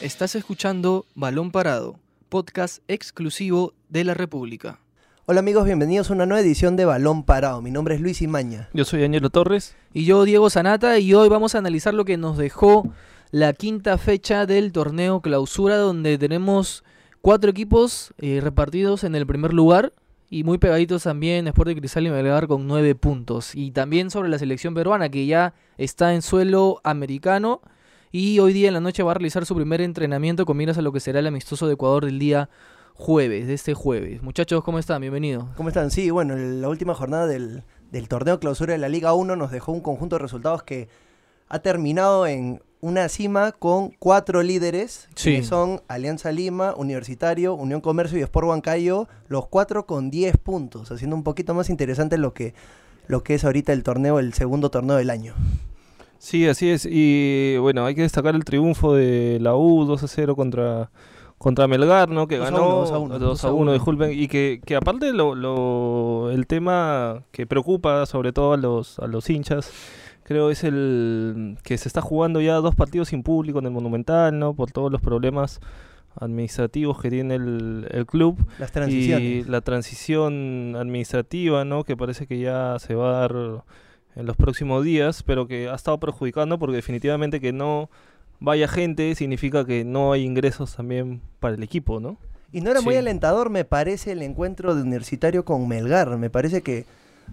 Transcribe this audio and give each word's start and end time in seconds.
Estás 0.00 0.34
escuchando 0.34 1.04
Balón 1.14 1.50
Parado, 1.50 2.00
podcast 2.30 2.82
exclusivo 2.88 3.74
de 3.90 4.02
la 4.04 4.14
República. 4.14 4.80
Hola 5.26 5.40
amigos, 5.40 5.66
bienvenidos 5.66 6.08
a 6.08 6.14
una 6.14 6.24
nueva 6.24 6.40
edición 6.40 6.74
de 6.74 6.86
Balón 6.86 7.22
Parado. 7.22 7.60
Mi 7.60 7.70
nombre 7.70 7.96
es 7.96 8.00
Luis 8.00 8.22
Imaña. 8.22 8.70
Yo 8.72 8.86
soy 8.86 9.04
Ángelo 9.04 9.28
Torres. 9.28 9.76
Y 9.92 10.06
yo, 10.06 10.24
Diego 10.24 10.48
Sanata, 10.48 10.98
y 10.98 11.12
hoy 11.12 11.28
vamos 11.28 11.54
a 11.54 11.58
analizar 11.58 11.92
lo 11.92 12.06
que 12.06 12.16
nos 12.16 12.38
dejó 12.38 12.90
la 13.30 13.52
quinta 13.52 13.98
fecha 13.98 14.46
del 14.46 14.72
torneo 14.72 15.20
clausura, 15.20 15.76
donde 15.76 16.16
tenemos 16.16 16.82
cuatro 17.20 17.50
equipos 17.50 18.14
eh, 18.16 18.40
repartidos 18.42 19.04
en 19.04 19.14
el 19.14 19.26
primer 19.26 19.52
lugar 19.52 19.92
y 20.30 20.44
muy 20.44 20.56
pegaditos 20.56 21.02
también 21.02 21.46
Sporting 21.46 21.76
Cristal 21.76 22.06
y 22.06 22.10
Melgar 22.10 22.46
con 22.46 22.66
nueve 22.66 22.94
puntos. 22.94 23.54
Y 23.54 23.72
también 23.72 24.08
sobre 24.08 24.30
la 24.30 24.38
selección 24.38 24.72
peruana, 24.72 25.10
que 25.10 25.26
ya 25.26 25.52
está 25.76 26.14
en 26.14 26.22
suelo 26.22 26.80
americano 26.84 27.60
y 28.12 28.38
hoy 28.40 28.52
día 28.52 28.68
en 28.68 28.74
la 28.74 28.80
noche 28.80 29.02
va 29.02 29.12
a 29.12 29.14
realizar 29.14 29.46
su 29.46 29.54
primer 29.54 29.80
entrenamiento 29.80 30.44
con 30.46 30.56
miras 30.56 30.78
a 30.78 30.82
lo 30.82 30.92
que 30.92 31.00
será 31.00 31.20
el 31.20 31.26
amistoso 31.26 31.66
de 31.66 31.74
Ecuador 31.74 32.04
del 32.04 32.18
día 32.18 32.48
jueves, 32.94 33.46
de 33.46 33.54
este 33.54 33.74
jueves. 33.74 34.22
Muchachos, 34.22 34.62
¿cómo 34.64 34.78
están? 34.78 35.00
Bienvenidos. 35.00 35.44
¿Cómo 35.56 35.68
están? 35.68 35.90
Sí, 35.90 36.10
bueno, 36.10 36.36
la 36.36 36.68
última 36.68 36.94
jornada 36.94 37.26
del, 37.26 37.62
del 37.90 38.08
torneo 38.08 38.40
clausura 38.40 38.72
de 38.72 38.78
la 38.78 38.88
Liga 38.88 39.12
1 39.14 39.36
nos 39.36 39.50
dejó 39.50 39.72
un 39.72 39.80
conjunto 39.80 40.16
de 40.16 40.22
resultados 40.22 40.62
que 40.64 40.88
ha 41.48 41.60
terminado 41.60 42.26
en 42.26 42.62
una 42.82 43.08
cima 43.08 43.52
con 43.52 43.90
cuatro 43.98 44.42
líderes, 44.42 45.08
Sí. 45.14 45.36
que 45.36 45.42
son 45.44 45.82
Alianza 45.88 46.32
Lima, 46.32 46.74
Universitario, 46.76 47.54
Unión 47.54 47.80
Comercio 47.80 48.18
y 48.18 48.22
Sport 48.22 48.48
Huancayo, 48.48 49.08
los 49.28 49.46
cuatro 49.48 49.86
con 49.86 50.10
10 50.10 50.36
puntos, 50.38 50.90
haciendo 50.90 51.14
un 51.16 51.22
poquito 51.22 51.52
más 51.54 51.68
interesante 51.70 52.18
lo 52.18 52.32
que, 52.34 52.54
lo 53.06 53.22
que 53.22 53.34
es 53.34 53.44
ahorita 53.44 53.72
el 53.72 53.82
torneo, 53.82 54.18
el 54.18 54.32
segundo 54.32 54.70
torneo 54.70 54.96
del 54.96 55.10
año. 55.10 55.34
Sí, 56.22 56.46
así 56.46 56.68
es. 56.68 56.86
Y 56.88 57.56
bueno, 57.58 57.86
hay 57.86 57.94
que 57.94 58.02
destacar 58.02 58.34
el 58.34 58.44
triunfo 58.44 58.94
de 58.94 59.38
la 59.40 59.56
U 59.56 59.86
2 59.86 60.02
a 60.02 60.06
0 60.06 60.36
contra, 60.36 60.90
contra 61.38 61.66
Melgar, 61.66 62.10
¿no? 62.10 62.28
Que 62.28 62.36
2 62.36 62.48
a 62.48 62.50
ganó 62.50 62.66
1, 62.68 62.74
2 62.80 62.92
a 62.92 62.98
1, 62.98 63.18
2 63.18 63.44
a 63.46 63.52
1, 63.54 63.72
disculpen. 63.72 64.12
Y 64.12 64.28
que, 64.28 64.60
que 64.64 64.76
aparte 64.76 65.14
lo, 65.14 65.34
lo- 65.34 66.30
el 66.30 66.46
tema 66.46 67.22
que 67.32 67.46
preocupa 67.46 68.04
sobre 68.04 68.32
todo 68.34 68.52
a 68.52 68.58
los, 68.58 68.98
a 68.98 69.06
los 69.06 69.30
hinchas, 69.30 69.72
creo 70.22 70.50
es 70.50 70.62
el 70.62 71.56
que 71.64 71.78
se 71.78 71.88
está 71.88 72.02
jugando 72.02 72.42
ya 72.42 72.56
dos 72.56 72.74
partidos 72.74 73.08
sin 73.08 73.22
público 73.22 73.58
en 73.60 73.64
el 73.64 73.70
Monumental, 73.72 74.38
¿no? 74.38 74.52
Por 74.52 74.70
todos 74.72 74.92
los 74.92 75.00
problemas 75.00 75.58
administrativos 76.16 77.00
que 77.00 77.08
tiene 77.08 77.36
el, 77.36 77.86
el 77.90 78.04
club. 78.04 78.36
Las 78.58 78.68
y 78.70 78.72
transiciones. 78.74 79.48
la 79.48 79.60
transición 79.62 80.76
administrativa, 80.76 81.64
¿no? 81.64 81.84
Que 81.84 81.96
parece 81.96 82.26
que 82.26 82.38
ya 82.38 82.76
se 82.78 82.94
va 82.94 83.08
a 83.16 83.20
dar 83.20 83.64
en 84.16 84.26
los 84.26 84.36
próximos 84.36 84.84
días, 84.84 85.22
pero 85.22 85.46
que 85.46 85.68
ha 85.68 85.74
estado 85.74 85.98
perjudicando 85.98 86.58
porque 86.58 86.76
definitivamente 86.76 87.40
que 87.40 87.52
no 87.52 87.90
vaya 88.40 88.68
gente 88.68 89.14
significa 89.14 89.64
que 89.64 89.84
no 89.84 90.12
hay 90.12 90.24
ingresos 90.24 90.74
también 90.74 91.20
para 91.38 91.54
el 91.54 91.62
equipo, 91.62 92.00
¿no? 92.00 92.18
Y 92.52 92.62
no 92.62 92.70
era 92.70 92.80
muy 92.80 92.96
alentador, 92.96 93.48
me 93.48 93.64
parece, 93.64 94.12
el 94.12 94.22
encuentro 94.22 94.74
de 94.74 94.82
Universitario 94.82 95.44
con 95.44 95.68
Melgar. 95.68 96.16
Me 96.18 96.30
parece 96.30 96.62
que 96.62 96.84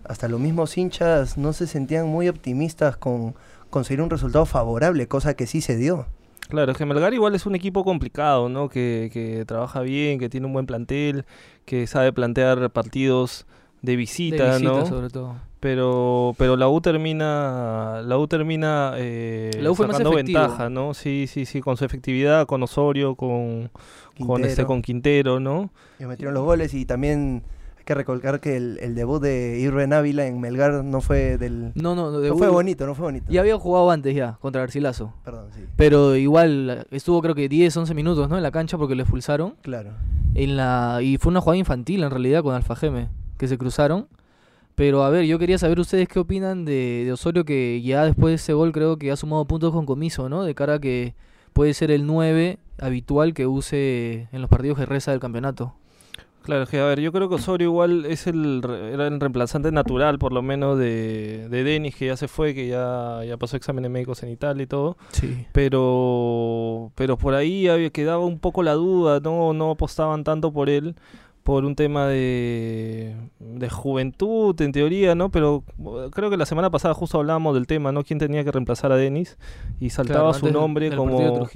hasta 0.04 0.28
los 0.28 0.40
mismos 0.40 0.78
hinchas 0.78 1.38
no 1.38 1.54
se 1.54 1.66
sentían 1.66 2.08
muy 2.08 2.28
optimistas 2.28 2.98
con 2.98 3.34
conseguir 3.72 4.02
un 4.02 4.12
resultado 4.12 4.46
favorable, 4.46 5.08
cosa 5.08 5.34
que 5.34 5.48
sí 5.48 5.62
se 5.62 5.76
dio. 5.76 6.06
Claro, 6.50 6.72
es 6.72 6.78
que 6.78 6.86
Melgar 6.86 7.14
igual 7.14 7.34
es 7.34 7.48
un 7.48 7.56
equipo 7.56 7.84
complicado, 7.84 8.48
¿no? 8.48 8.70
Que, 8.70 9.10
que 9.12 9.44
trabaja 9.46 9.82
bien, 9.82 10.20
que 10.20 10.30
tiene 10.30 10.46
un 10.46 10.54
buen 10.54 10.68
plantel, 10.68 11.26
que 11.66 11.88
sabe 11.88 12.14
plantear 12.14 12.70
partidos 12.70 13.48
de 13.82 13.96
visita, 13.96 14.44
de 14.44 14.52
visita, 14.52 14.72
¿no? 14.72 14.86
sobre 14.86 15.10
todo. 15.10 15.36
Pero, 15.60 16.36
pero 16.38 16.56
la 16.56 16.70
U 16.70 16.82
termina, 16.82 18.02
la 18.06 18.18
U 18.20 18.28
termina 18.28 18.94
eh, 18.98 19.50
La 19.60 19.72
U 19.72 19.76
fue 19.76 19.88
más 19.88 19.98
sacando 19.98 20.18
efectivo. 20.18 20.40
ventaja, 20.40 20.70
¿no? 20.70 20.94
Sí, 20.94 21.26
sí, 21.28 21.46
sí, 21.46 21.62
con 21.62 21.78
su 21.78 21.86
efectividad, 21.86 22.46
con 22.46 22.62
Osorio, 22.62 23.16
con, 23.16 23.72
con 24.26 24.42
este, 24.42 24.48
Quintero. 24.64 24.68
con 24.68 24.82
Quintero, 24.84 25.40
¿no? 25.40 25.72
Y 26.00 26.06
metieron 26.06 26.36
los 26.36 26.44
goles 26.44 26.76
y 26.76 26.86
también 26.86 27.42
hay 27.80 27.84
que 27.86 27.96
recalcar 27.96 28.40
que 28.40 28.56
el, 28.56 28.78
el 28.82 28.94
debut 28.94 29.20
de 29.20 29.58
Irving 29.60 29.94
Ávila 29.94 30.28
en 30.28 30.40
Melgar 30.40 30.84
no 30.84 31.02
fue 31.02 31.40
del... 31.40 31.72
No, 31.74 31.96
no, 31.96 32.12
No, 32.12 32.20
de 32.20 32.32
fue 32.34 32.50
bonito, 32.50 32.86
no 32.86 32.94
fue 32.94 33.06
bonito. 33.06 33.26
Ya 33.32 33.42
había 33.42 33.58
jugado 33.58 33.90
antes 33.90 34.14
ya, 34.16 34.38
contra 34.40 34.62
Garcilaso. 34.62 35.14
Perdón, 35.26 35.48
sí. 35.56 35.62
Pero 35.76 36.16
igual 36.16 36.86
estuvo 36.92 37.20
creo 37.24 37.34
que 37.34 37.50
10, 37.50 37.76
11 37.78 37.94
minutos, 37.96 38.30
¿no? 38.30 38.38
En 38.38 38.44
la 38.44 38.52
cancha 38.52 38.78
porque 38.78 38.94
le 38.94 39.02
expulsaron. 39.02 39.56
Claro. 39.64 39.90
En 40.36 40.56
la, 40.56 41.00
y 41.02 41.18
fue 41.18 41.32
una 41.32 41.42
jugada 41.42 41.58
infantil 41.58 42.04
en 42.04 42.12
realidad 42.12 42.44
con 42.44 42.54
Alfa 42.54 42.76
Geme, 42.76 43.10
que 43.40 43.48
se 43.48 43.58
cruzaron. 43.58 44.08
Pero 44.78 45.04
a 45.04 45.10
ver, 45.10 45.26
yo 45.26 45.40
quería 45.40 45.58
saber 45.58 45.80
ustedes 45.80 46.08
qué 46.08 46.20
opinan 46.20 46.64
de, 46.64 47.02
de 47.04 47.12
Osorio, 47.12 47.44
que 47.46 47.82
ya 47.82 48.06
después 48.06 48.30
de 48.30 48.36
ese 48.36 48.54
gol 48.54 48.72
creo 48.72 48.98
que 48.98 49.12
ha 49.12 49.16
sumado 49.16 49.44
puntos 49.46 49.74
con 49.74 49.88
comiso, 49.88 50.30
¿no? 50.30 50.44
De 50.44 50.54
cara 50.54 50.76
a 50.76 50.80
que 50.80 51.16
puede 51.52 51.74
ser 51.74 51.90
el 51.90 52.06
9 52.06 52.60
habitual 52.80 53.34
que 53.34 53.48
use 53.48 54.28
en 54.32 54.40
los 54.40 54.52
partidos 54.52 54.78
que 54.78 54.86
reza 54.86 55.10
del 55.10 55.20
campeonato. 55.20 55.74
Claro, 56.44 56.68
que 56.68 56.80
a 56.80 56.86
ver, 56.86 57.00
yo 57.00 57.12
creo 57.12 57.28
que 57.28 57.36
Osorio 57.36 57.70
igual 57.70 58.06
es 58.06 58.28
el, 58.28 58.62
era 58.94 59.08
el 59.08 59.20
reemplazante 59.20 59.72
natural, 59.72 60.20
por 60.20 60.32
lo 60.32 60.44
menos, 60.44 60.78
de, 60.78 61.50
de 61.50 61.64
Denis, 61.64 61.96
que 61.96 62.06
ya 62.06 62.16
se 62.16 62.28
fue, 62.28 62.54
que 62.54 62.68
ya, 62.68 63.22
ya 63.26 63.36
pasó 63.36 63.58
exámenes 63.58 63.90
médicos 63.90 64.22
en 64.22 64.30
Italia 64.30 64.62
y 64.62 64.68
todo. 64.68 64.96
Sí. 65.12 65.48
pero 65.54 66.92
pero 66.94 67.18
por 67.18 67.34
ahí 67.34 67.68
había 67.68 67.90
quedaba 67.90 68.24
un 68.24 68.38
poco 68.38 68.62
la 68.62 68.74
duda, 68.74 69.20
no 69.22 69.54
no 69.54 69.72
apostaban 69.72 70.24
tanto 70.24 70.54
por 70.54 70.70
él 70.70 70.96
por 71.48 71.64
un 71.64 71.76
tema 71.76 72.08
de, 72.08 73.16
de 73.40 73.70
juventud 73.70 74.62
en 74.62 74.74
teoría, 74.74 75.16
¿no? 75.16 75.30
Pero 75.30 75.64
uh, 75.78 76.10
creo 76.10 76.30
que 76.30 76.36
la 76.36 76.46
semana 76.46 76.70
pasada 76.72 76.94
justo 76.94 77.20
hablábamos 77.20 77.56
del 77.56 77.68
tema, 77.68 77.94
¿no? 77.94 78.04
¿Quién 78.04 78.20
tenía 78.20 78.44
que 78.44 78.52
reemplazar 78.52 78.92
a 78.92 78.98
Denis? 78.98 79.38
Y 79.80 79.92
saltaba 79.92 80.34
su 80.34 80.52
nombre 80.52 80.94
como, 80.94 81.48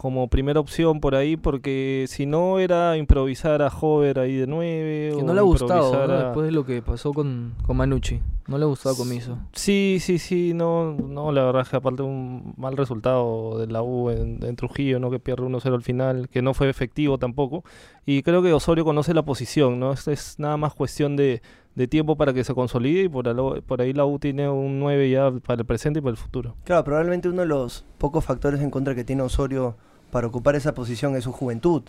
como 0.00 0.28
primera 0.28 0.58
opción 0.60 0.98
por 0.98 1.14
ahí, 1.14 1.36
porque 1.36 2.06
si 2.08 2.24
no 2.24 2.58
era 2.58 2.96
improvisar 2.96 3.60
a 3.60 3.68
Hover 3.68 4.18
ahí 4.18 4.34
de 4.34 4.46
nueve. 4.46 5.10
Que 5.14 5.22
o 5.22 5.26
no 5.26 5.34
le 5.34 5.40
ha 5.40 5.42
gustado, 5.42 6.06
¿no? 6.06 6.14
a- 6.14 6.24
Después 6.24 6.46
de 6.46 6.52
lo 6.52 6.64
que 6.64 6.80
pasó 6.80 7.12
con, 7.12 7.52
con 7.66 7.76
Manucci. 7.76 8.18
No 8.48 8.56
le 8.56 8.64
ha 8.64 8.66
gustado 8.66 8.96
comiso. 8.96 9.36
Sí, 9.52 9.98
sí, 10.00 10.18
sí, 10.18 10.52
no, 10.54 10.94
no, 10.94 11.32
la 11.32 11.44
verdad 11.44 11.62
es 11.62 11.68
que 11.68 11.76
aparte 11.76 12.00
un 12.02 12.54
mal 12.56 12.78
resultado 12.78 13.58
de 13.58 13.66
la 13.66 13.82
U 13.82 14.08
en, 14.08 14.42
en 14.42 14.56
Trujillo, 14.56 14.98
¿no? 15.00 15.10
Que 15.10 15.18
pierde 15.20 15.44
1-0 15.44 15.74
al 15.74 15.82
final, 15.82 16.30
que 16.30 16.40
no 16.40 16.54
fue 16.54 16.70
efectivo 16.70 17.18
tampoco. 17.18 17.62
Y 18.06 18.22
creo 18.22 18.42
que 18.42 18.54
Osorio 18.54 18.86
conoce 18.86 19.12
la 19.12 19.22
posición, 19.22 19.78
¿no? 19.78 19.92
Esto 19.92 20.10
es 20.12 20.36
nada 20.38 20.56
más 20.56 20.72
cuestión 20.72 21.14
de, 21.14 21.42
de 21.74 21.86
tiempo 21.88 22.16
para 22.16 22.32
que 22.32 22.42
se 22.42 22.54
consolide 22.54 23.02
y 23.02 23.08
por, 23.10 23.28
alo- 23.28 23.60
por 23.66 23.82
ahí 23.82 23.92
la 23.92 24.06
U 24.06 24.18
tiene 24.18 24.48
un 24.48 24.80
9 24.80 25.10
ya 25.10 25.30
para 25.46 25.60
el 25.60 25.66
presente 25.66 25.98
y 25.98 26.02
para 26.02 26.12
el 26.12 26.16
futuro. 26.16 26.56
Claro, 26.64 26.84
probablemente 26.84 27.28
uno 27.28 27.42
de 27.42 27.48
los 27.48 27.84
pocos 27.98 28.24
factores 28.24 28.60
en 28.62 28.70
contra 28.70 28.94
que 28.94 29.04
tiene 29.04 29.22
Osorio 29.22 29.76
para 30.10 30.26
ocupar 30.26 30.56
esa 30.56 30.74
posición 30.74 31.16
es 31.16 31.24
su 31.24 31.32
juventud 31.32 31.82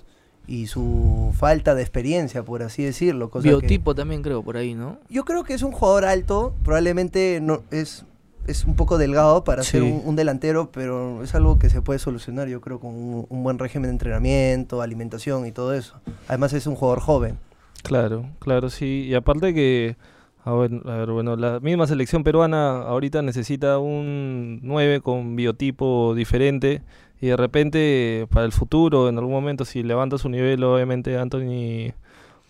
y 0.47 0.67
su 0.67 1.31
falta 1.37 1.75
de 1.75 1.81
experiencia, 1.81 2.43
por 2.43 2.63
así 2.63 2.83
decirlo. 2.83 3.29
cosa 3.29 3.43
que- 3.43 3.49
Biotipo 3.49 3.93
también 3.95 4.21
creo 4.21 4.41
por 4.43 4.57
ahí, 4.57 4.73
¿no? 4.73 4.97
Yo 5.09 5.23
creo 5.25 5.43
que 5.43 5.53
es 5.53 5.61
un 5.63 5.71
jugador 5.71 6.05
alto, 6.05 6.53
probablemente 6.63 7.39
no 7.41 7.61
es, 7.71 8.05
es 8.47 8.65
un 8.65 8.75
poco 8.75 8.97
delgado 8.97 9.43
para 9.43 9.61
ser 9.63 9.83
un, 9.83 10.01
un 10.03 10.15
delantero, 10.15 10.71
pero 10.71 11.23
es 11.23 11.35
algo 11.35 11.59
que 11.59 11.69
se 11.69 11.81
puede 11.83 11.99
solucionar, 11.99 12.47
yo 12.47 12.59
creo, 12.59 12.79
con 12.79 12.89
un, 12.95 13.25
un 13.29 13.43
buen 13.43 13.59
régimen 13.59 13.89
de 13.89 13.91
entrenamiento, 13.93 14.81
alimentación 14.81 15.45
y 15.45 15.51
todo 15.51 15.73
eso. 15.75 15.99
Además 16.27 16.53
es 16.53 16.65
un 16.65 16.75
jugador 16.75 17.01
joven. 17.01 17.37
Claro, 17.83 18.25
claro, 18.39 18.69
sí. 18.71 19.05
Y 19.07 19.13
aparte 19.13 19.53
que, 19.53 19.95
a 20.43 20.53
ver, 20.53 20.71
a 20.85 20.95
ver, 20.97 21.11
bueno, 21.11 21.35
la 21.35 21.59
misma 21.59 21.85
selección 21.87 22.23
peruana 22.23 22.81
ahorita 22.81 23.21
necesita 23.21 23.77
un 23.77 24.59
9 24.63 25.01
con 25.01 25.35
biotipo 25.35 26.13
diferente 26.15 26.81
y 27.21 27.27
de 27.27 27.37
repente 27.37 28.27
para 28.31 28.45
el 28.45 28.51
futuro, 28.51 29.07
en 29.07 29.17
algún 29.17 29.33
momento, 29.33 29.63
si 29.63 29.83
levanta 29.83 30.17
su 30.17 30.27
nivel, 30.27 30.63
obviamente 30.63 31.17
Anthony 31.17 31.93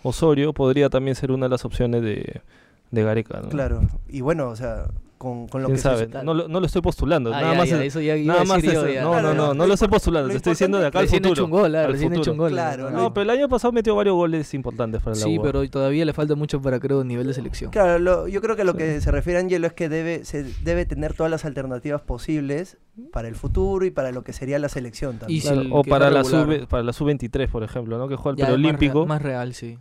Osorio 0.01 0.53
podría 0.53 0.89
también 0.89 1.15
ser 1.15 1.31
una 1.31 1.47
de 1.47 1.49
las 1.49 1.65
opciones 1.65 2.01
de, 2.01 2.41
de 2.89 3.03
Gareca, 3.03 3.41
¿no? 3.41 3.49
Claro. 3.49 3.81
Y 4.07 4.21
bueno, 4.21 4.47
o 4.47 4.55
sea, 4.55 4.85
con, 5.21 5.47
con 5.47 5.61
lo 5.61 5.67
¿Quién 5.67 5.75
que 5.75 5.81
sabe? 5.83 6.05
sucede- 6.05 6.23
No, 6.23 6.33
lo- 6.33 6.47
no 6.47 6.59
lo 6.59 6.65
estoy 6.65 6.81
postulando, 6.81 7.31
Ah, 7.31 7.39
nada 7.41 7.53
ya, 7.53 7.57
más. 7.59 7.69
ya, 7.69 7.75
es- 7.77 7.83
eso 7.95 8.01
ya 8.01 8.15
nada 8.17 8.43
más 8.43 8.63
yo. 8.63 8.73
No, 8.73 8.81
Claro, 8.81 9.22
no, 9.22 9.22
no, 9.22 9.47
lo 9.49 9.53
no 9.53 9.67
lo 9.67 9.73
estoy 9.75 9.87
postulando, 9.87 10.28
lo 10.28 10.31
te 10.34 10.37
estoy 10.37 10.51
diciendo 10.53 10.79
de 10.79 10.87
acá 10.87 10.99
al 10.99 11.07
futuro. 11.07 11.34
hecho 11.34 11.46
un 11.46 11.51
gol, 11.51 11.75
ah, 11.75 11.85
al 11.85 11.91
recién 11.91 12.11
hecho 12.13 12.19
futuro. 12.22 12.31
un 12.31 12.37
gol. 12.40 12.51
Claro, 12.51 12.90
No, 12.90 13.13
pero 13.13 13.22
el 13.23 13.29
año 13.29 13.47
pasado 13.47 13.72
metió 13.72 13.96
varios 13.96 14.16
goles 14.16 14.51
importantes 14.55 15.01
para 15.03 15.16
la 15.16 15.22
Sí, 15.23 15.37
pero 15.41 15.69
todavía 15.69 16.03
le 16.05 16.13
falta 16.13 16.34
mucho 16.34 16.59
para 16.59 16.79
creo 16.79 17.03
nivel 17.03 17.28
de 17.28 17.34
selección. 17.35 17.69
Claro, 17.69 17.99
lo- 17.99 18.28
yo 18.28 18.41
creo 18.41 18.55
que 18.55 18.63
lo 18.63 18.72
Sí. 18.72 18.78
que 18.79 18.99
se 19.01 19.11
refiere 19.11 19.40
Angelo 19.40 19.67
es 19.67 19.73
que 19.73 19.90
debe, 19.90 20.25
se 20.25 20.43
debe 20.63 20.85
tener 20.87 21.13
todas 21.13 21.29
las 21.29 21.46
alternativas 21.46 22.01
posibles 22.01 22.78
para 23.13 23.28
el 23.28 23.35
futuro 23.35 23.85
y 23.85 23.91
para 23.91 24.11
lo 24.11 24.23
que 24.23 24.34
sería 24.34 24.57
la 24.59 24.69
selección 24.69 25.17
también. 25.19 25.37
Y 25.37 25.41
Claro, 25.41 25.61
si 25.61 25.69
o 25.72 25.84
para 25.84 26.09
la, 26.09 26.23
sub, 26.23 26.67
para 26.67 26.81
la 26.84 26.93
sub-23, 26.93 27.47
por 27.49 27.63
ejemplo, 27.63 27.97
¿no? 27.99 28.07
Que 28.07 28.16
juega 28.16 28.40
el 28.41 28.46
preolímpico. 28.46 29.05
Más, 29.05 29.22
real, 29.22 29.53
sí. 29.53 29.78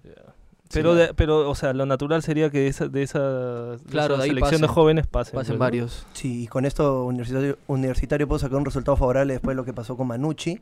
Pero, 0.73 0.93
Sí. 0.93 0.99
de- 1.01 1.15
pero, 1.15 1.51
o 1.51 1.55
sea, 1.55 1.73
lo 1.73 1.85
natural 1.87 2.23
sería 2.23 2.49
que 2.51 2.61
de 2.61 2.69
esa, 2.69 2.87
de 2.89 3.03
esa, 3.03 3.19
de 3.21 3.79
Claro, 3.91 4.15
esa 4.15 4.23
de 4.23 4.25
ahí 4.25 4.29
selección 4.31 4.61
de 4.61 4.69
jóvenes 4.69 5.07
pasen. 5.07 5.35
Pasen 5.35 5.55
¿no? 5.55 5.59
varios. 5.61 6.07
Sí, 6.13 6.45
y 6.45 6.47
con 6.47 6.65
esto 6.65 7.05
Universitario, 7.05 7.59
Universitario 7.67 8.29
pudo 8.29 8.39
sacar 8.39 8.57
un 8.59 8.65
resultado 8.65 8.97
favorable 8.97 9.33
después 9.35 9.53
de 9.53 9.57
lo 9.57 9.65
que 9.65 9.73
pasó 9.73 9.97
con 9.97 10.07
Manucci. 10.07 10.61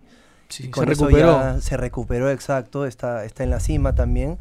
Sí, 0.49 0.65
se 0.65 0.71
con 0.71 0.91
eso 0.91 1.05
recuperó. 1.07 1.33
ya 1.33 1.61
se 1.61 1.77
recuperó, 1.77 2.31
exacto, 2.31 2.87
está, 2.87 3.25
está 3.27 3.45
en 3.45 3.51
la 3.51 3.61
cima 3.61 3.95
también. 3.95 4.39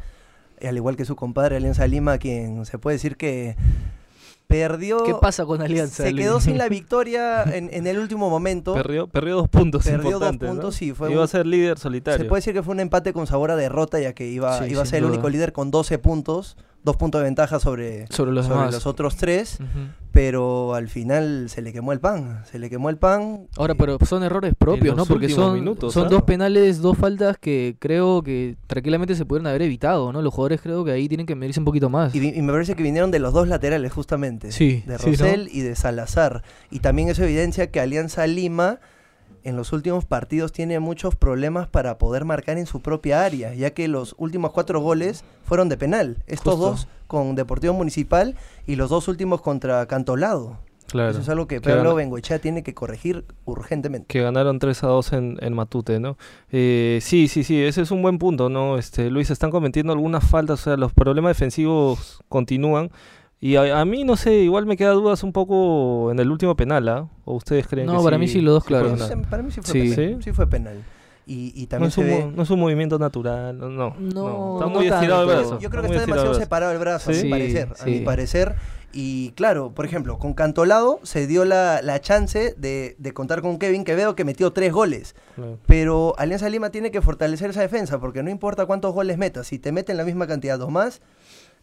Y 0.60 0.66
al 0.66 0.76
igual 0.76 0.96
que 0.96 1.04
su 1.04 1.14
compadre 1.16 1.56
Alianza 1.56 1.86
Lima, 1.86 2.16
quien 2.18 2.64
se 2.64 2.78
puede 2.78 2.96
decir 2.96 3.16
que 3.18 3.54
perdió. 4.48 5.04
¿Qué 5.04 5.14
pasa 5.14 5.44
con 5.46 5.62
Alianza? 5.62 6.02
Se 6.02 6.14
quedó 6.14 6.40
sin 6.40 6.58
la 6.58 6.68
victoria 6.68 7.44
en, 7.44 7.68
en 7.72 7.86
el 7.86 7.98
último 7.98 8.28
momento. 8.30 8.74
Perdió, 8.74 9.06
perdió 9.06 9.36
dos 9.36 9.48
puntos 9.48 9.84
Perdió 9.84 9.98
dos 10.02 10.12
importantes, 10.14 10.48
¿no? 10.48 10.54
puntos, 10.54 10.74
sí, 10.74 10.92
fue 10.92 11.12
Iba 11.12 11.20
un- 11.20 11.24
a 11.24 11.28
ser 11.28 11.46
líder 11.46 11.76
Se 11.76 11.82
solitario. 11.84 12.26
puede 12.28 12.38
decir 12.40 12.54
que 12.54 12.62
fue 12.64 12.74
un 12.74 12.80
empate 12.80 13.12
con 13.12 13.26
sabor 13.28 13.52
a 13.52 13.56
derrota, 13.56 14.00
ya 14.00 14.14
que 14.14 14.26
iba, 14.26 14.58
Sí, 14.58 14.72
iba 14.72 14.82
a 14.82 14.86
ser 14.86 14.96
el 14.96 15.02
duda. 15.04 15.12
único 15.12 15.28
líder 15.28 15.52
con 15.52 15.70
12 15.70 15.98
puntos, 15.98 16.56
dos 16.88 16.96
puntos 16.96 17.20
de 17.20 17.24
ventaja 17.26 17.60
sobre, 17.60 18.06
Sobre 18.08 18.32
los 18.32 18.46
sobre 18.46 18.58
demás. 18.60 18.74
los 18.74 18.86
otros 18.86 19.16
tres, 19.16 19.58
pero 20.12 20.74
al 20.74 20.88
final 20.88 21.48
se 21.50 21.60
le 21.62 21.72
quemó 21.72 21.92
el 21.92 22.00
pan, 22.00 22.42
se 22.50 22.58
le 22.58 22.70
quemó 22.70 22.88
el 22.90 22.96
pan. 22.96 23.46
Ahora, 23.56 23.74
y- 23.74 23.76
pero 23.76 23.98
son 24.06 24.22
errores 24.22 24.54
propios, 24.58 24.96
¿no? 24.96 25.04
Porque 25.06 25.28
son, 25.28 25.54
minutos, 25.54 25.92
son 25.92 26.06
¿ah? 26.06 26.08
dos 26.08 26.22
penales, 26.22 26.80
dos 26.80 26.96
faltas 26.96 27.36
que 27.38 27.76
creo 27.78 28.22
que 28.22 28.56
tranquilamente 28.66 29.14
se 29.14 29.24
pudieron 29.26 29.46
haber 29.48 29.62
evitado, 29.62 30.12
¿no? 30.12 30.22
Los 30.22 30.32
jugadores 30.32 30.60
creo 30.62 30.84
que 30.84 30.92
ahí 30.92 31.08
tienen 31.08 31.26
que 31.26 31.34
medirse 31.34 31.60
un 31.60 31.66
poquito 31.66 31.90
más. 31.90 32.14
Y, 32.14 32.20
me 32.20 32.52
parece 32.52 32.74
que 32.74 32.82
vinieron 32.82 33.10
de 33.10 33.18
los 33.18 33.32
dos 33.32 33.48
laterales, 33.48 33.92
justamente. 33.92 34.50
Sí, 34.50 34.82
De 34.86 34.98
sí, 34.98 35.04
¿no? 35.10 35.12
Rosell 35.12 35.48
y 35.52 35.60
de 35.60 35.76
Salazar. 35.76 36.42
Y 36.70 36.80
también 36.80 37.08
eso 37.10 37.22
evidencia 37.22 37.70
que 37.70 37.80
Alianza 37.80 38.26
Lima 38.26 38.80
en 39.44 39.56
los 39.56 39.72
últimos 39.72 40.04
partidos 40.04 40.52
tiene 40.52 40.80
muchos 40.80 41.14
problemas 41.14 41.68
para 41.68 41.98
poder 41.98 42.24
marcar 42.24 42.58
en 42.58 42.66
su 42.66 42.80
propia 42.80 43.24
área, 43.24 43.54
ya 43.54 43.70
que 43.70 43.88
los 43.88 44.14
últimos 44.18 44.52
cuatro 44.52 44.80
goles 44.80 45.24
fueron 45.44 45.68
de 45.68 45.76
penal. 45.76 46.22
Estos 46.26 46.54
Justo. 46.54 46.70
dos 46.70 46.88
con 47.06 47.34
Deportivo 47.34 47.74
Municipal 47.74 48.36
y 48.66 48.76
los 48.76 48.90
dos 48.90 49.08
últimos 49.08 49.40
contra 49.40 49.86
Cantolado. 49.86 50.58
Claro. 50.88 51.10
Eso 51.10 51.20
es 51.20 51.28
algo 51.28 51.46
que 51.46 51.60
Pablo 51.60 51.94
Bengoechea 51.94 52.38
tiene 52.38 52.62
que 52.62 52.72
corregir 52.72 53.26
urgentemente. 53.44 54.06
que 54.06 54.22
ganaron 54.22 54.58
3 54.58 54.84
a 54.84 54.86
2 54.86 55.12
en, 55.12 55.38
en 55.42 55.52
Matute, 55.52 56.00
¿no? 56.00 56.16
Eh, 56.50 57.00
sí, 57.02 57.28
sí, 57.28 57.44
sí, 57.44 57.62
ese 57.62 57.82
es 57.82 57.90
un 57.90 58.00
buen 58.00 58.18
punto, 58.18 58.48
¿no? 58.48 58.78
Este, 58.78 59.10
Luis, 59.10 59.30
están 59.30 59.50
cometiendo 59.50 59.92
algunas 59.92 60.24
faltas, 60.26 60.60
o 60.60 60.62
sea, 60.64 60.76
los 60.78 60.94
problemas 60.94 61.36
defensivos 61.36 62.20
continúan. 62.30 62.90
Y 63.40 63.54
a, 63.56 63.80
a 63.80 63.84
mí, 63.84 64.02
no 64.04 64.16
sé, 64.16 64.34
igual 64.34 64.66
me 64.66 64.76
queda 64.76 64.90
dudas 64.90 65.22
un 65.22 65.32
poco 65.32 66.10
en 66.10 66.18
el 66.18 66.30
último 66.30 66.56
penal, 66.56 66.88
¿ah? 66.88 67.08
¿O 67.24 67.34
ustedes 67.36 67.68
creen 67.68 67.86
No, 67.86 67.98
que 67.98 68.04
para 68.04 68.18
mí 68.18 68.26
sí, 68.26 68.40
los 68.40 68.54
dos, 68.54 68.64
fue 68.64 68.68
claro. 68.78 68.96
Para 68.96 69.14
mí- 69.16 69.22
para 69.30 69.42
mí 69.44 69.50
sí 69.52 69.60
fue 69.62 69.72
Sí. 69.72 69.80
penal. 69.94 70.16
¿Sí? 70.18 70.22
Sí 70.24 70.32
fue 70.32 70.46
penal. 70.48 70.82
Y, 71.24 71.52
y 71.54 71.62
No 71.62 71.68
también 71.68 71.88
es, 71.88 71.94
se 71.94 72.02
ve... 72.04 72.32
no 72.34 72.42
es 72.42 72.50
un 72.50 72.58
movimiento 72.58 72.98
natural, 72.98 73.56
no. 73.58 73.68
no, 73.68 73.94
No, 73.98 74.54
está 74.54 74.66
no 74.66 74.70
muy 74.70 74.86
estirado 74.88 75.22
el 75.22 75.28
brazo. 75.28 75.58
Yo 75.60 75.70
creo 75.70 75.82
que 75.82 75.88
está 75.88 76.00
demasiado 76.00 76.34
separado 76.34 76.72
el 76.72 76.78
brazo, 76.78 77.10
a 77.10 77.14
Sí, 77.14 77.24
mi 77.24 77.30
parecer. 77.30 77.68
A 77.80 77.84
mi 77.84 77.98
sí. 77.98 78.00
parecer. 78.04 78.54
Y 78.94 79.32
claro, 79.32 79.72
por 79.74 79.84
ejemplo, 79.84 80.18
con 80.18 80.32
Cantolado 80.32 80.98
se 81.02 81.26
dio 81.26 81.44
la, 81.44 81.82
la 81.82 82.00
chance 82.00 82.54
de, 82.56 82.96
de 82.98 83.12
contar 83.12 83.42
con 83.42 83.58
Kevin 83.58 83.84
Quevedo 83.84 84.16
que 84.16 84.24
metió 84.24 84.52
tres 84.54 84.72
goles. 84.72 85.14
Claro. 85.36 85.58
Pero 85.66 86.14
Alianza 86.16 86.48
Lima 86.48 86.70
tiene 86.70 86.90
que 86.90 87.02
fortalecer 87.02 87.50
esa 87.50 87.60
defensa 87.60 88.00
porque 88.00 88.22
no 88.22 88.30
importa 88.30 88.64
cuántos 88.64 88.94
goles 88.94 89.18
metas, 89.18 89.46
si 89.46 89.58
te 89.58 89.70
meten 89.70 89.98
la 89.98 90.04
misma 90.04 90.26
cantidad 90.26 90.60
o 90.62 90.70
más, 90.70 91.02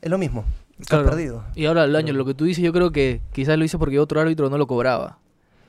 es 0.01 0.09
lo 0.09 0.17
mismo. 0.17 0.45
Estás 0.79 0.99
Claro. 0.99 1.09
perdido. 1.09 1.43
Y 1.55 1.65
ahora, 1.65 1.87
Laño, 1.87 2.13
lo 2.13 2.25
que 2.25 2.33
tú 2.33 2.45
dices, 2.45 2.63
yo 2.63 2.73
creo 2.73 2.91
que 2.91 3.21
quizás 3.33 3.57
lo 3.57 3.63
hizo 3.65 3.79
porque 3.79 3.99
otro 3.99 4.19
árbitro 4.19 4.49
no 4.49 4.57
lo 4.57 4.67
cobraba, 4.67 5.19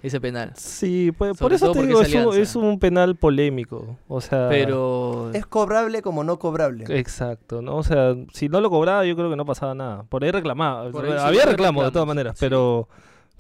ese 0.03 0.21
penal. 0.21 0.53
Sí, 0.57 1.13
pues, 1.17 1.37
por 1.39 1.53
eso 1.53 1.71
te 1.73 1.87
digo, 1.87 2.03
es 2.03 2.15
un, 2.15 2.35
es 2.37 2.57
un 2.57 2.79
penal 2.81 3.15
polémico. 3.17 3.97
O 4.09 4.21
sea, 4.21 4.49
Pero... 4.49 5.31
Es 5.33 5.47
cobrable 5.47 6.03
como 6.03 6.25
no 6.25 6.39
cobrable. 6.39 6.85
Exacto, 6.99 7.63
¿no? 7.63 7.77
O 7.77 7.83
sea, 7.85 8.15
si 8.33 8.49
no 8.49 8.61
lo 8.61 8.69
cobraba, 8.69 9.05
yo 9.07 9.15
creo 9.17 9.31
que 9.31 9.37
no 9.37 9.45
pasaba 9.45 9.75
nada. 9.75 10.03
Por 10.05 10.25
ahí 10.25 10.31
reclamaba. 10.33 10.91
Por 10.91 11.05
ahí 11.05 11.13
sí 11.13 11.19
Había 11.21 11.45
reclamos 11.47 11.85
de 11.85 11.91
todas 11.93 12.09
maneras, 12.09 12.37
sí. 12.37 12.45
pero 12.45 12.89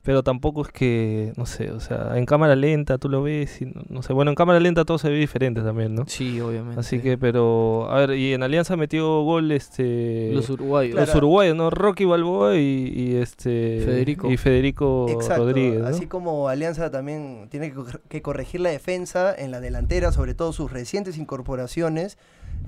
pero 0.06 0.22
tampoco 0.22 0.62
es 0.62 0.68
que, 0.68 1.32
no 1.36 1.46
sé, 1.46 1.72
o 1.72 1.80
sea, 1.80 2.12
en 2.14 2.26
cámara 2.26 2.54
lenta 2.54 2.96
tú 2.96 3.08
lo 3.08 3.24
ves 3.24 3.60
y 3.60 3.66
no, 3.66 3.82
no 3.88 4.02
sé. 4.04 4.12
Bueno, 4.12 4.30
en 4.30 4.36
cámara 4.36 4.60
lenta 4.60 4.84
todo 4.84 4.98
se 4.98 5.08
ve 5.10 5.16
diferente 5.16 5.62
también, 5.62 5.96
¿no? 5.96 6.04
Sí, 6.06 6.40
obviamente. 6.40 6.78
Así 6.78 7.00
que, 7.00 7.18
pero, 7.18 7.90
a 7.90 8.06
ver, 8.06 8.16
y 8.16 8.32
en 8.32 8.44
Alianza 8.44 8.76
metió 8.76 9.22
gol 9.22 9.50
este... 9.50 10.30
Los 10.32 10.48
uruguayos. 10.48 10.94
los 10.94 11.12
uruguayos, 11.12 11.56
¿no? 11.56 11.70
Rocky 11.70 12.04
Balboa 12.04 12.54
y, 12.54 12.92
y 12.94 13.16
este... 13.16 13.82
Federico. 13.84 14.30
Y 14.30 14.36
Federico 14.36 15.08
Exacto. 15.08 15.42
Rodríguez, 15.42 15.80
¿no? 15.80 15.88
Así 15.88 16.06
como 16.06 16.48
Alianza 16.48 16.92
también 16.92 17.48
tiene 17.50 17.74
que 18.08 18.22
corregir 18.22 18.60
la 18.60 18.70
defensa 18.70 19.34
en 19.36 19.50
la 19.50 19.60
delantera, 19.60 20.12
sobre 20.12 20.34
todo 20.34 20.52
sus 20.52 20.70
recientes 20.70 21.18
incorporaciones 21.18 22.16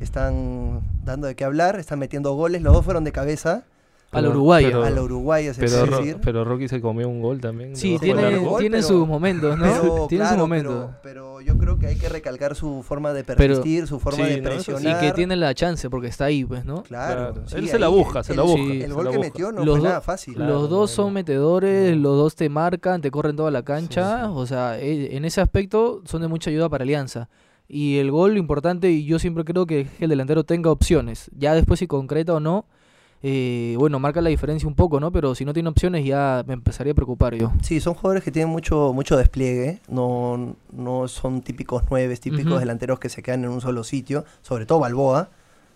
están 0.01 0.81
dando 1.05 1.29
de 1.29 1.37
qué 1.37 1.45
hablar, 1.45 1.79
están 1.79 2.01
metiendo 2.01 2.33
goles, 2.33 2.63
los 2.63 2.73
dos 2.73 2.85
fueron 2.85 3.05
de 3.05 3.13
cabeza 3.13 3.63
Al 4.11 4.23
Pero- 4.23 4.31
uruguayo. 4.37 4.69
pero- 4.69 4.85
a 4.85 4.91
la 4.91 5.03
uruguaya 5.03 5.53
se 5.53 5.61
Pero, 5.61 5.73
puede 5.73 5.87
Ro- 5.87 5.99
decir. 5.99 6.17
pero 6.23 6.45
Rocky 6.45 6.67
se 6.67 6.81
comió 6.81 7.07
un 7.07 7.21
gol 7.21 7.43
también. 7.43 7.77
Sí, 7.77 7.99
tiene, 8.01 8.23
tiene 8.59 8.79
Pero- 8.79 8.83
sus 8.89 9.07
momentos, 9.07 9.59
¿no? 9.59 9.65
Pero, 9.65 10.07
tiene 10.09 10.25
claro, 10.25 10.35
su 10.37 10.41
momento. 10.41 10.71
Pero, 10.71 10.99
pero 11.03 11.41
yo 11.43 11.59
creo 11.59 11.79
que 11.79 11.89
hay 11.89 11.97
que 11.97 12.09
recalcar 12.09 12.55
su 12.55 12.83
forma 12.83 13.13
de 13.13 13.23
Pero- 13.23 13.37
persistir, 13.37 13.87
su 13.87 14.01
forma 14.01 14.25
Sí, 14.25 14.31
de 14.31 14.41
no, 14.41 14.51
sí. 14.51 14.57
Y 14.61 14.65
presionar. 14.73 15.01
que 15.03 15.13
tiene 15.13 15.37
la 15.37 15.53
chance, 15.55 15.91
porque 15.91 16.07
está 16.07 16.25
ahí, 16.25 16.43
pues, 16.43 16.65
¿no? 16.65 16.85
Claro. 16.85 17.33
Claro. 17.35 17.49
sí, 17.49 17.57
Él 17.57 17.69
se 17.69 17.79
la 17.79 17.89
busca, 17.89 18.21
el- 18.21 18.25
se 18.25 18.35
la 18.35 18.43
busca. 18.45 18.63
Sí. 18.63 18.81
El 18.83 18.95
gol 18.95 19.11
que 19.11 19.19
metió 19.19 19.53
no 19.53 19.63
Los 19.63 19.75
fue 19.77 19.79
do- 19.81 19.89
nada 19.89 20.01
fácil. 20.01 20.35
Claro, 20.37 20.55
los 20.55 20.71
dos 20.71 20.91
son 20.91 21.13
metedores, 21.13 21.95
No. 21.95 22.03
los 22.05 22.17
dos 22.17 22.35
te 22.35 22.49
marcan, 22.49 23.03
te 23.03 23.11
corren 23.11 23.37
toda 23.37 23.51
la 23.51 23.63
cancha. 23.63 24.23
sí. 24.25 24.31
O 24.35 24.47
sea, 24.47 24.81
e- 24.81 25.17
en 25.17 25.27
ese 25.27 25.43
aspecto 25.43 26.01
son 26.07 26.23
de 26.23 26.29
mucha 26.29 26.49
ayuda 26.49 26.71
para 26.71 26.83
Alianza. 26.85 27.29
Y 27.69 27.99
el 27.99 28.11
gol, 28.11 28.33
lo 28.33 28.39
importante, 28.39 28.91
y 28.91 29.05
yo 29.05 29.19
siempre 29.19 29.45
creo 29.45 29.67
que 29.67 29.87
el 30.01 30.09
delantero 30.09 30.45
tenga 30.45 30.71
opciones. 30.71 31.31
Ya 31.37 31.55
después 31.55 31.79
si 31.81 31.87
concreta 31.87 32.33
o 32.33 32.41
no, 32.41 32.65
eh, 33.23 33.75
bueno, 33.79 33.99
marca 33.99 34.21
la 34.21 34.31
diferencia 34.31 34.69
un 34.69 34.75
poco, 34.75 35.01
¿no? 35.01 35.11
Pero 35.11 35.35
si 35.35 35.45
no 35.45 35.53
tiene 35.53 35.69
opciones 35.69 36.05
ya 36.05 36.45
me 36.47 36.55
empezaría 36.55 36.93
a 36.93 36.95
preocupar 36.95 37.35
yo. 37.35 37.53
Sí, 37.63 37.81
son 37.81 37.95
jugadores 37.95 38.23
que 38.23 38.31
tienen 38.31 38.51
mucho, 38.51 38.93
mucho 38.95 39.17
despliegue, 39.17 39.81
no, 39.89 40.57
no 40.73 41.09
son 41.09 41.43
típicos 41.43 41.91
nueves, 41.91 42.21
típicos 42.21 42.61
delanteros 42.61 42.99
que 42.99 43.09
se 43.09 43.23
quedan 43.23 43.45
en 43.45 43.51
un 43.51 43.61
solo 43.61 43.85
sitio, 43.85 44.25
sobre 44.43 44.67
todo 44.67 44.79
Balboa. 44.81 45.31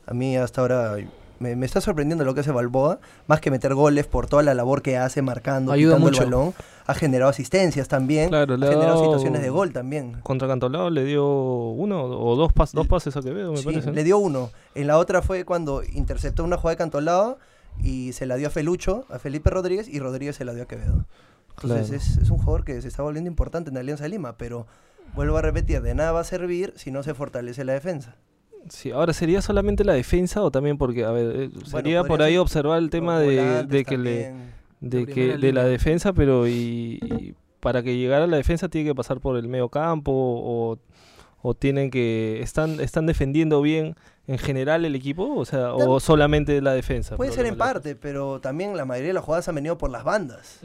A 0.06 0.14
mí 0.14 0.36
hasta 0.36 0.60
ahora 0.60 0.96
me, 1.42 1.56
me 1.56 1.66
está 1.66 1.80
sorprendiendo 1.82 2.24
lo 2.24 2.32
que 2.34 2.40
hace 2.40 2.52
Balboa, 2.52 3.00
más 3.26 3.40
que 3.40 3.50
meter 3.50 3.74
goles 3.74 4.06
por 4.06 4.26
toda 4.26 4.42
la 4.42 4.54
labor 4.54 4.80
que 4.80 4.96
hace 4.96 5.20
marcando, 5.20 5.72
Ayuda 5.72 5.96
quitando 5.96 6.06
mucho. 6.10 6.22
el 6.22 6.30
balón. 6.30 6.54
Ha 6.86 6.94
generado 6.94 7.30
asistencias 7.30 7.88
también, 7.88 8.28
Claro, 8.30 8.54
ha 8.54 8.56
generado 8.58 8.86
dado- 8.94 9.04
situaciones 9.04 9.42
de 9.42 9.50
gol 9.50 9.72
también. 9.72 10.20
Contra 10.22 10.48
Cantolao 10.48 10.88
le 10.90 11.04
dio 11.04 11.24
uno 11.26 12.02
o 12.04 12.36
dos, 12.36 12.52
pas- 12.54 12.72
dos 12.72 12.86
pases 12.86 13.16
a 13.16 13.20
Quevedo, 13.22 13.52
me 13.52 13.58
Sí, 13.58 13.64
parece. 13.64 13.88
¿no? 13.88 13.92
le 13.92 14.04
dio 14.04 14.18
uno. 14.18 14.50
En 14.74 14.86
la 14.86 14.96
otra 14.98 15.20
fue 15.22 15.44
cuando 15.44 15.82
interceptó 15.92 16.42
una 16.44 16.56
jugada 16.56 16.72
de 16.74 16.78
Cantolao 16.78 17.38
y 17.82 18.12
se 18.12 18.26
la 18.26 18.36
dio 18.36 18.48
a 18.48 18.50
Felucho, 18.50 19.04
a 19.10 19.18
Felipe 19.18 19.50
Rodríguez, 19.50 19.88
y 19.88 19.98
Rodríguez 19.98 20.36
se 20.36 20.44
la 20.44 20.54
dio 20.54 20.62
a 20.64 20.66
Quevedo. 20.66 21.04
Entonces 21.62 21.88
Claro. 21.88 22.02
es, 22.02 22.16
es 22.16 22.30
un 22.30 22.38
jugador 22.38 22.64
que 22.64 22.80
se 22.80 22.88
está 22.88 23.02
volviendo 23.02 23.28
importante 23.28 23.70
en 23.70 23.76
Alianza 23.76 24.08
Lima, 24.08 24.36
pero 24.36 24.66
vuelvo 25.14 25.36
a 25.36 25.42
repetir, 25.42 25.82
de 25.82 25.94
nada 25.94 26.12
va 26.12 26.20
a 26.20 26.24
servir 26.24 26.72
si 26.76 26.90
no 26.90 27.02
se 27.02 27.14
fortalece 27.14 27.64
la 27.64 27.74
defensa. 27.74 28.16
Sí, 28.68 28.90
ahora, 28.90 29.12
¿sería 29.12 29.42
solamente 29.42 29.84
la 29.84 29.92
defensa 29.92 30.42
o 30.42 30.50
también 30.50 30.78
porque, 30.78 31.04
a 31.04 31.10
ver, 31.10 31.36
eh, 31.36 31.50
sería 31.64 32.04
por 32.04 32.22
ahí 32.22 32.32
ser 32.32 32.40
observar 32.40 32.78
el 32.78 32.90
tema 32.90 33.18
de, 33.18 33.84
que 33.86 33.98
le... 33.98 34.32
de 34.80 35.00
La 35.00 35.06
que 35.06 35.12
primera 35.12 35.36
de 35.38 35.52
la 35.52 35.60
línea. 35.62 35.64
defensa, 35.64 36.12
pero 36.12 36.46
y, 36.46 36.98
y 37.02 37.34
para 37.60 37.82
que 37.82 37.96
llegara 37.96 38.24
a 38.24 38.26
la 38.28 38.36
defensa 38.36 38.68
tiene 38.68 38.88
que 38.90 38.94
pasar 38.94 39.20
por 39.20 39.36
el 39.36 39.48
medio 39.48 39.68
campo 39.68 40.12
o, 40.12 40.78
o 41.42 41.54
tienen 41.54 41.90
que 41.90 42.40
están 42.42 42.80
están 42.80 43.06
defendiendo 43.06 43.62
bien 43.62 43.94
en 44.26 44.38
general 44.38 44.84
el 44.84 44.94
equipo, 44.94 45.34
o 45.36 45.44
sea, 45.44 45.74
o 45.74 45.98
solamente 45.98 46.60
la 46.62 46.72
defensa. 46.74 47.16
Puede 47.16 47.32
ser 47.32 47.46
en 47.46 47.56
parte, 47.56 47.96
pero 47.96 48.40
también 48.40 48.76
la 48.76 48.84
mayoría 48.84 49.08
de 49.08 49.14
las 49.14 49.24
jugadas 49.24 49.48
han 49.48 49.56
venido 49.56 49.76
por 49.78 49.90
las 49.90 50.04
bandas. 50.04 50.60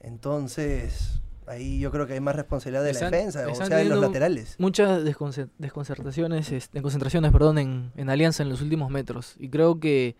Entonces, 0.00 1.20
ahí 1.46 1.78
yo 1.78 1.90
creo 1.90 2.06
que 2.06 2.14
hay 2.14 2.20
más 2.20 2.34
responsabilidad 2.36 2.82
de 2.84 2.90
Están- 2.90 3.10
la 3.10 3.16
defensa, 3.16 3.46
o 3.48 3.54
sea, 3.54 3.76
de 3.76 3.84
los 3.84 4.00
laterales. 4.00 4.56
Muchas 4.58 5.02
desconce- 5.04 5.48
desconcertaciones, 5.58 6.50
es- 6.52 6.70
desconcentraciones, 6.72 7.32
perdón, 7.32 7.58
en, 7.58 7.92
en 7.96 8.10
Alianza 8.10 8.42
en 8.42 8.48
los 8.48 8.62
últimos 8.62 8.90
metros. 8.90 9.36
Y 9.38 9.48
creo 9.48 9.78
que, 9.80 10.16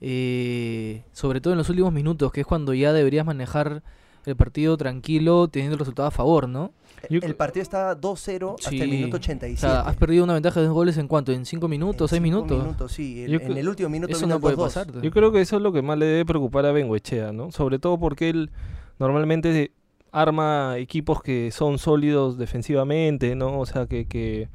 eh, 0.00 1.02
sobre 1.12 1.40
todo 1.40 1.54
en 1.54 1.58
los 1.58 1.68
últimos 1.70 1.92
minutos, 1.92 2.32
que 2.32 2.40
es 2.42 2.46
cuando 2.46 2.74
ya 2.74 2.92
deberías 2.92 3.24
manejar 3.26 3.82
el 4.26 4.36
partido 4.36 4.76
tranquilo, 4.76 5.48
teniendo 5.48 5.74
el 5.74 5.78
resultado 5.78 6.08
a 6.08 6.10
favor, 6.10 6.48
¿no? 6.48 6.72
Yo 7.10 7.20
El 7.22 7.36
partido 7.36 7.62
está 7.62 7.94
2-0 7.94 8.56
hasta 8.58 8.70
el 8.74 8.88
minuto 8.90 9.16
O 9.16 9.20
87. 9.20 9.60
sea, 9.60 9.80
has 9.82 9.96
perdido 9.96 10.24
una 10.24 10.32
ventaja 10.32 10.60
de 10.60 10.66
dos 10.66 10.74
goles 10.74 10.96
en 10.96 11.08
cuánto, 11.08 11.32
en 11.32 11.44
cinco 11.44 11.68
minutos, 11.68 12.10
En 12.10 12.16
seis 12.16 12.22
cinco 12.24 12.38
minutos. 12.44 12.64
minutos, 12.64 12.92
sí. 12.92 13.22
El- 13.24 13.32
Yo 13.32 13.38
en 13.40 13.44
creo- 13.46 13.56
el 13.58 13.68
último 13.68 13.88
minuto 13.90 14.12
Eso 14.16 14.26
no 14.26 14.40
puede 14.40 14.56
2-2. 14.56 14.64
pasar. 14.64 15.02
Yo 15.02 15.10
creo 15.10 15.30
que 15.30 15.42
eso 15.42 15.56
es 15.56 15.62
lo 15.62 15.72
que 15.72 15.82
más 15.82 15.98
le 15.98 16.06
debe 16.06 16.24
preocupar 16.24 16.64
a 16.64 16.72
Benguechea, 16.72 17.32
¿no? 17.32 17.50
Sobre 17.52 17.78
todo 17.78 17.98
porque 17.98 18.30
él 18.30 18.50
normalmente 18.98 19.72
arma 20.14 20.78
equipos 20.78 21.20
que 21.20 21.50
son 21.50 21.78
sólidos 21.78 22.38
defensivamente, 22.38 23.34
¿no? 23.34 23.58
O 23.58 23.66
sea, 23.66 23.86
que, 23.86 24.06
que, 24.06 24.48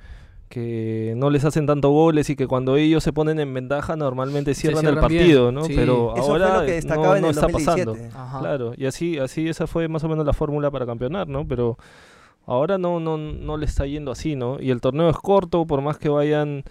que 0.47 1.13
no 1.17 1.29
les 1.29 1.43
hacen 1.43 1.67
tanto 1.67 1.89
goles 1.89 2.29
y 2.29 2.37
que 2.37 2.47
cuando 2.47 2.77
ellos 2.77 3.03
se 3.03 3.11
ponen 3.11 3.39
en 3.39 3.53
ventaja 3.53 3.97
normalmente 3.97 4.55
cierran, 4.55 4.85
el 4.85 4.93
bien, 4.93 5.01
partido, 5.01 5.51
¿no? 5.51 5.65
sí. 5.65 5.73
Pero 5.75 6.15
Eso 6.15 6.31
ahora 6.31 6.47
fue 6.47 6.59
lo 6.59 6.65
que 6.65 6.71
destacaba 6.71 7.07
no, 7.07 7.15
en 7.17 7.21
no 7.21 7.27
el 7.27 7.35
está 7.35 7.47
2017. 7.47 7.91
pasando. 7.91 8.17
Ajá. 8.17 8.39
Claro, 8.39 8.73
y 8.77 8.85
así, 8.85 9.19
así 9.19 9.49
esa 9.49 9.67
fue 9.67 9.87
más 9.89 10.03
o 10.05 10.07
menos 10.07 10.25
la 10.25 10.33
fórmula 10.33 10.71
para 10.71 10.85
campeonar, 10.85 11.27
¿no? 11.27 11.45
Pero 11.45 11.77
ahora 12.45 12.77
no, 12.77 13.01
no, 13.01 13.17
no 13.17 13.57
le 13.57 13.65
está 13.65 13.85
yendo 13.85 14.11
así, 14.11 14.35
¿no? 14.37 14.61
Y 14.61 14.71
el 14.71 14.79
torneo 14.79 15.09
es 15.09 15.17
corto, 15.17 15.67
por 15.67 15.81
más 15.81 15.97
que 15.97 16.07
vayan 16.07 16.63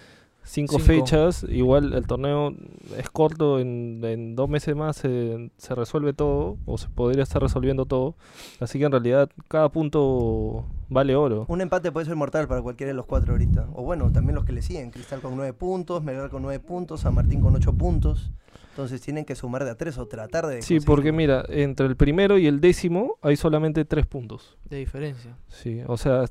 cinco, 0.48 0.78
Cinco. 0.78 0.84
fechas, 0.86 1.44
igual 1.48 1.92
el 1.92 2.06
torneo 2.06 2.54
es 2.96 3.10
corto, 3.10 3.58
en, 3.58 4.00
en 4.02 4.34
dos 4.34 4.48
meses 4.48 4.74
más 4.74 4.96
se, 4.96 5.50
se 5.58 5.74
resuelve 5.74 6.12
todo, 6.14 6.56
o 6.66 6.78
se 6.78 6.88
podría 6.88 7.22
estar 7.22 7.42
resolviendo 7.42 7.84
todo. 7.84 8.14
Así 8.60 8.78
que 8.78 8.86
en 8.86 8.92
realidad 8.92 9.28
cada 9.48 9.68
punto 9.68 10.64
vale 10.88 11.14
oro. 11.14 11.44
Un 11.48 11.60
empate 11.60 11.92
puede 11.92 12.06
ser 12.06 12.16
mortal 12.16 12.48
para 12.48 12.62
cualquiera 12.62 12.88
de 12.88 12.94
los 12.94 13.06
cuatro 13.06 13.32
ahorita. 13.32 13.68
O 13.74 13.82
bueno, 13.82 14.10
también 14.10 14.34
los 14.34 14.44
que 14.44 14.52
le 14.52 14.62
siguen. 14.62 14.90
Cristal 14.90 15.20
con 15.20 15.36
9 15.36 15.52
puntos, 15.52 16.02
Melgar 16.02 16.30
con 16.30 16.42
9 16.42 16.60
puntos, 16.60 17.00
San 17.00 17.14
Martín 17.14 17.40
con 17.40 17.54
8 17.54 17.72
puntos. 17.74 18.30
Entonces 18.78 19.00
tienen 19.00 19.24
que 19.24 19.34
sumar 19.34 19.64
de 19.64 19.70
a 19.72 19.74
tres 19.74 19.98
o 19.98 20.06
tratar 20.06 20.46
de. 20.46 20.62
Sí, 20.62 20.78
porque 20.78 21.10
mira, 21.10 21.44
entre 21.48 21.84
el 21.86 21.96
primero 21.96 22.38
y 22.38 22.46
el 22.46 22.60
décimo 22.60 23.18
hay 23.22 23.34
solamente 23.34 23.84
tres 23.84 24.06
puntos. 24.06 24.56
De 24.70 24.76
diferencia. 24.76 25.36
Sí, 25.48 25.82
o 25.84 25.96
sea, 25.96 26.26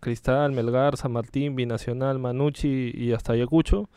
Cristal, 0.00 0.50
Melgar, 0.50 0.96
San 0.96 1.12
Martín, 1.12 1.54
Binacional, 1.54 2.18
Manucci 2.18 2.90
y 2.92 3.12
hasta 3.12 3.34
Ayacucho 3.34 3.88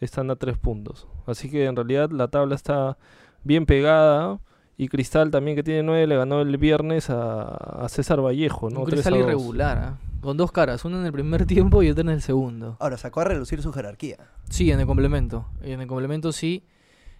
están 0.00 0.30
a 0.30 0.36
tres 0.36 0.56
puntos. 0.56 1.06
Así 1.26 1.50
que 1.50 1.66
en 1.66 1.76
realidad 1.76 2.10
la 2.10 2.28
tabla 2.28 2.54
está 2.54 2.96
bien 3.44 3.66
pegada. 3.66 4.40
Y 4.78 4.88
Cristal 4.88 5.30
también 5.30 5.54
que 5.54 5.62
tiene 5.62 5.82
nueve 5.82 6.06
le 6.06 6.16
ganó 6.16 6.40
el 6.40 6.56
viernes 6.56 7.10
a, 7.10 7.42
a 7.42 7.86
César 7.90 8.24
Vallejo, 8.24 8.70
¿no? 8.70 8.80
Un 8.80 8.86
3 8.86 9.00
a 9.06 9.10
Cristal 9.10 9.12
2. 9.12 9.22
irregular, 9.24 9.78
¿ah? 9.78 9.98
con 10.22 10.38
dos 10.38 10.52
caras, 10.52 10.86
una 10.86 11.00
en 11.00 11.04
el 11.04 11.12
primer 11.12 11.44
tiempo 11.46 11.82
y 11.82 11.90
otra 11.90 12.00
en 12.00 12.08
el 12.08 12.22
segundo. 12.22 12.78
Ahora 12.80 12.96
sacó 12.96 13.20
a 13.20 13.24
relucir 13.24 13.60
su 13.60 13.74
jerarquía. 13.74 14.16
Sí, 14.48 14.70
en 14.70 14.80
el 14.80 14.86
complemento. 14.86 15.44
En 15.60 15.82
el 15.82 15.86
complemento 15.86 16.32
sí. 16.32 16.64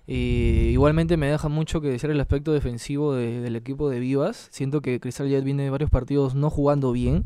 Igualmente 0.06 1.16
me 1.16 1.28
deja 1.30 1.48
mucho 1.48 1.80
que 1.80 1.88
decir 1.88 2.10
el 2.10 2.20
aspecto 2.20 2.52
defensivo 2.52 3.14
de- 3.14 3.40
del 3.40 3.56
equipo 3.56 3.88
de 3.88 4.00
Vivas. 4.00 4.48
Siento 4.50 4.82
que 4.82 5.00
Cristal 5.00 5.28
ya 5.28 5.40
viene 5.40 5.62
de 5.64 5.70
varios 5.70 5.90
partidos 5.90 6.34
no 6.34 6.50
jugando 6.50 6.92
bien. 6.92 7.24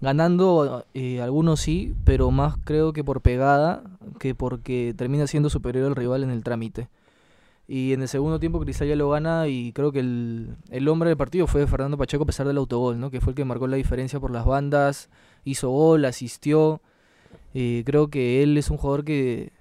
Ganando 0.00 0.84
eh, 0.94 1.20
algunos 1.22 1.60
sí, 1.60 1.94
pero 2.04 2.30
más 2.30 2.56
creo 2.64 2.92
que 2.92 3.02
por 3.02 3.20
pegada 3.20 3.82
que 4.20 4.34
porque 4.34 4.94
termina 4.96 5.26
siendo 5.26 5.50
superior 5.50 5.86
al 5.86 5.96
rival 5.96 6.22
en 6.22 6.30
el 6.30 6.44
trámite. 6.44 6.88
Y 7.66 7.92
en 7.92 8.02
el 8.02 8.08
segundo 8.08 8.38
tiempo 8.40 8.60
Cristal 8.60 8.88
ya 8.88 8.96
lo 8.96 9.10
gana 9.10 9.48
y 9.48 9.72
creo 9.72 9.92
que 9.92 10.00
el, 10.00 10.56
el 10.70 10.88
hombre 10.88 11.10
del 11.10 11.18
partido 11.18 11.46
fue 11.46 11.66
Fernando 11.66 11.98
Pacheco 11.98 12.22
a 12.24 12.26
pesar 12.26 12.46
del 12.46 12.56
autogol, 12.58 12.98
¿no? 13.00 13.10
que 13.10 13.20
fue 13.20 13.32
el 13.32 13.36
que 13.36 13.44
marcó 13.44 13.66
la 13.66 13.76
diferencia 13.76 14.20
por 14.20 14.30
las 14.30 14.46
bandas, 14.46 15.10
hizo 15.44 15.70
gol, 15.70 16.04
asistió. 16.04 16.80
Eh, 17.54 17.82
creo 17.86 18.08
que 18.08 18.42
él 18.42 18.56
es 18.58 18.70
un 18.70 18.76
jugador 18.78 19.04
que... 19.04 19.52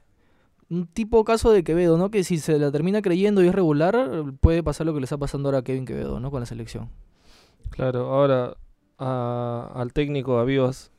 Un 0.69 0.85
tipo 0.87 1.23
caso 1.23 1.51
de 1.51 1.63
Quevedo, 1.63 1.97
¿no? 1.97 2.11
Que 2.11 2.23
si 2.23 2.37
se 2.39 2.59
la 2.59 2.71
termina 2.71 3.01
creyendo 3.01 3.41
y 3.43 3.47
es 3.47 3.55
regular, 3.55 4.23
puede 4.41 4.63
pasar 4.63 4.85
lo 4.85 4.93
que 4.93 4.99
le 4.99 5.05
está 5.05 5.17
pasando 5.17 5.47
ahora 5.47 5.59
a 5.59 5.63
Kevin 5.63 5.85
Quevedo, 5.85 6.19
¿no? 6.19 6.29
Con 6.29 6.41
la 6.41 6.45
selección. 6.45 6.89
Claro, 7.69 8.13
ahora 8.13 8.57
a- 8.97 9.71
al 9.75 9.93
técnico, 9.93 10.39
a 10.39 10.43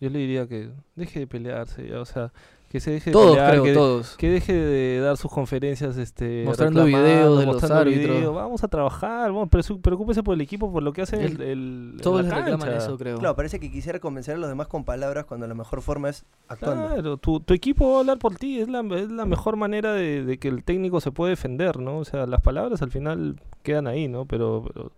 yo 0.00 0.08
le 0.10 0.18
diría 0.20 0.46
que 0.46 0.70
deje 0.96 1.20
de 1.20 1.26
pelearse, 1.26 1.87
ya, 1.88 2.00
o 2.00 2.04
sea, 2.04 2.32
que 2.68 2.80
se 2.80 2.90
deje 2.90 3.10
de 3.10 3.12
Todos, 3.12 3.30
pelear, 3.30 3.50
creo, 3.52 3.64
que, 3.64 3.72
todos. 3.72 4.16
que 4.16 4.28
deje 4.30 4.52
de 4.52 5.00
dar 5.00 5.16
sus 5.16 5.30
conferencias 5.32 5.96
este 5.96 6.42
Mostrando 6.44 6.84
videos 6.84 7.38
de 7.38 7.46
los 7.46 7.54
mostrando 7.54 7.76
árbitros. 7.80 8.16
videos. 8.16 8.34
vamos 8.34 8.62
a 8.62 8.68
trabajar 8.68 9.32
vamos, 9.32 9.48
preocúpese 9.80 10.22
por 10.22 10.34
el 10.34 10.40
equipo 10.42 10.70
por 10.70 10.82
lo 10.82 10.92
que 10.92 11.00
hace 11.02 11.16
El- 11.16 11.40
el, 11.40 11.94
el- 11.94 12.00
Todos 12.02 12.25
la 12.26 12.34
reclaman 12.34 12.68
eso, 12.75 12.98
creo. 12.98 13.18
Claro, 13.18 13.34
parece 13.37 13.58
que 13.58 13.70
quisiera 13.70 14.00
convencer 14.00 14.34
a 14.34 14.38
los 14.38 14.50
demás 14.50 14.66
con 14.68 14.84
palabras 14.84 15.25
cuando 15.25 15.46
la 15.46 15.54
mejor 15.54 15.80
forma 15.80 16.10
es 16.10 16.26
actuando. 16.48 16.88
Claro, 16.88 17.16
tu, 17.16 17.40
tu 17.40 17.54
equipo 17.54 17.90
va 17.90 17.96
a 17.96 18.00
hablar 18.00 18.18
por 18.18 18.34
ti, 18.37 18.60
es 18.60 18.68
la, 18.68 18.80
es 18.96 19.08
la 19.10 19.25
mejor 19.25 19.56
manera 19.56 19.92
de, 19.94 20.22
de 20.25 20.38
que 20.38 20.48
el 20.48 20.62
técnico 20.62 21.00
se 21.00 21.10
puede 21.10 21.30
defender, 21.30 21.78
¿no? 21.78 21.98
O 21.98 22.04
sea, 22.04 22.26
las 22.26 22.42
palabras 22.42 22.82
al 22.82 22.90
final 22.90 23.40
quedan 23.62 23.87
ahí, 23.87 24.08
¿no? 24.08 24.26
Pero, 24.26 24.64
pero 24.72 24.92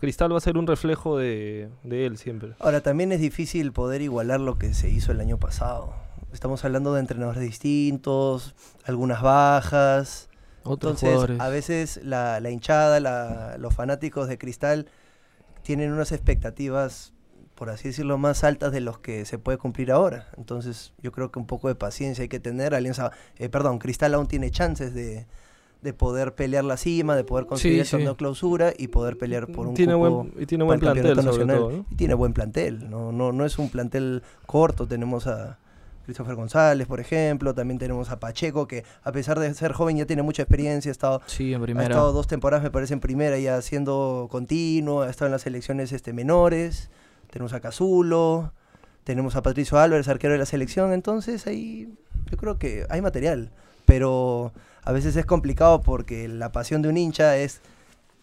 Cristal 0.00 0.32
va 0.32 0.38
a 0.38 0.40
ser 0.40 0.56
un 0.58 0.66
reflejo 0.66 1.16
de, 1.16 1.68
de 1.84 2.06
él 2.06 2.16
siempre. 2.16 2.54
Ahora, 2.58 2.80
también 2.80 3.12
es 3.12 3.20
difícil 3.20 3.70
poder 3.72 4.02
igualar 4.02 4.40
lo 4.40 4.56
que 4.58 4.74
se 4.74 4.88
hizo 4.90 5.12
el 5.12 5.20
año 5.20 5.38
pasado. 5.38 5.92
Estamos 6.34 6.64
hablando 6.64 6.92
de 6.92 7.00
entrenadores 7.00 7.40
distintos, 7.40 8.54
algunas 8.84 9.22
bajas. 9.22 10.28
Otros 10.64 10.94
Entonces, 10.94 11.08
jugadores. 11.10 11.40
a 11.40 11.48
veces 11.48 12.00
la, 12.02 12.40
la 12.40 12.50
hinchada, 12.50 12.98
la- 13.00 13.56
los 13.58 13.72
fanáticos 13.72 14.26
de 14.28 14.36
Cristal 14.36 14.86
tienen 15.62 15.92
unas 15.92 16.10
expectativas, 16.12 17.12
por 17.54 17.70
así 17.70 17.88
decirlo, 17.88 18.18
más 18.18 18.42
altas 18.42 18.72
de 18.72 18.80
los 18.80 18.98
que 18.98 19.24
se 19.26 19.38
puede 19.38 19.58
cumplir 19.58 19.92
ahora. 19.92 20.26
Entonces, 20.36 20.92
yo 21.00 21.12
creo 21.12 21.30
que 21.30 21.38
un 21.38 21.46
poco 21.46 21.68
de 21.68 21.76
paciencia 21.76 22.22
hay 22.22 22.28
que 22.28 22.40
tener. 22.40 22.74
Alianza, 22.74 23.12
eh, 23.36 23.48
perdón, 23.48 23.78
Cristal 23.78 24.12
aún 24.14 24.26
tiene 24.26 24.50
chances 24.50 24.92
de, 24.92 25.26
de 25.82 25.92
poder 25.92 26.34
pelear 26.34 26.64
la 26.64 26.76
cima, 26.76 27.14
de 27.14 27.22
poder 27.24 27.46
conseguir 27.46 27.86
Sí, 27.86 27.98
sí. 27.98 28.14
clausura 28.16 28.72
y 28.76 28.88
poder 28.88 29.16
pelear 29.18 29.46
por 29.46 29.68
un 29.68 29.74
tiene 29.74 29.94
cupo 29.94 30.24
buen, 30.24 30.42
y 30.42 30.46
tiene 30.46 30.64
buen 30.64 30.76
el 30.76 30.80
plantel, 30.80 31.02
campeonato 31.14 31.32
sobre 31.32 31.46
nacional. 31.46 31.58
todo, 31.70 31.70
¿no? 31.78 31.86
Y 31.90 31.94
tiene 31.94 32.14
buen 32.14 32.32
plantel, 32.32 32.90
no, 32.90 33.12
no, 33.12 33.30
no 33.30 33.44
es 33.46 33.56
un 33.58 33.68
plantel 33.70 34.22
corto, 34.46 34.88
tenemos 34.88 35.28
a 35.28 35.58
Christopher 36.04 36.34
González, 36.34 36.86
por 36.86 37.00
ejemplo, 37.00 37.54
también 37.54 37.78
tenemos 37.78 38.10
a 38.10 38.18
Pacheco, 38.20 38.66
que 38.68 38.84
a 39.02 39.12
pesar 39.12 39.38
de 39.40 39.52
ser 39.54 39.72
joven 39.72 39.96
ya 39.96 40.06
tiene 40.06 40.22
mucha 40.22 40.42
experiencia, 40.42 40.90
ha 40.90 40.92
estado, 40.92 41.22
Sí, 41.26 41.52
en 41.52 41.60
ha 41.60 41.64
primera. 41.64 41.86
estado 41.88 42.12
dos 42.12 42.26
temporadas, 42.26 42.62
me 42.62 42.70
parece, 42.70 42.94
en 42.94 43.00
primera, 43.00 43.38
ya 43.38 43.60
siendo 43.62 44.28
continuo, 44.30 45.02
ha 45.02 45.10
estado 45.10 45.26
en 45.26 45.32
las 45.32 45.42
selecciones 45.42 45.92
este, 45.92 46.12
menores, 46.12 46.90
tenemos 47.30 47.52
a 47.52 47.60
Cazulo, 47.60 48.52
tenemos 49.04 49.36
a 49.36 49.42
Patricio 49.42 49.78
Álvarez, 49.78 50.08
arquero 50.08 50.32
de 50.34 50.38
la 50.38 50.46
selección, 50.46 50.92
entonces 50.92 51.46
ahí 51.46 51.92
yo 52.30 52.36
creo 52.36 52.58
que 52.58 52.86
hay 52.90 53.00
material, 53.02 53.50
pero 53.84 54.52
a 54.82 54.92
veces 54.92 55.16
es 55.16 55.26
complicado 55.26 55.80
porque 55.80 56.28
la 56.28 56.52
pasión 56.52 56.80
de 56.82 56.88
un 56.88 56.96
hincha 56.96 57.36
es 57.36 57.60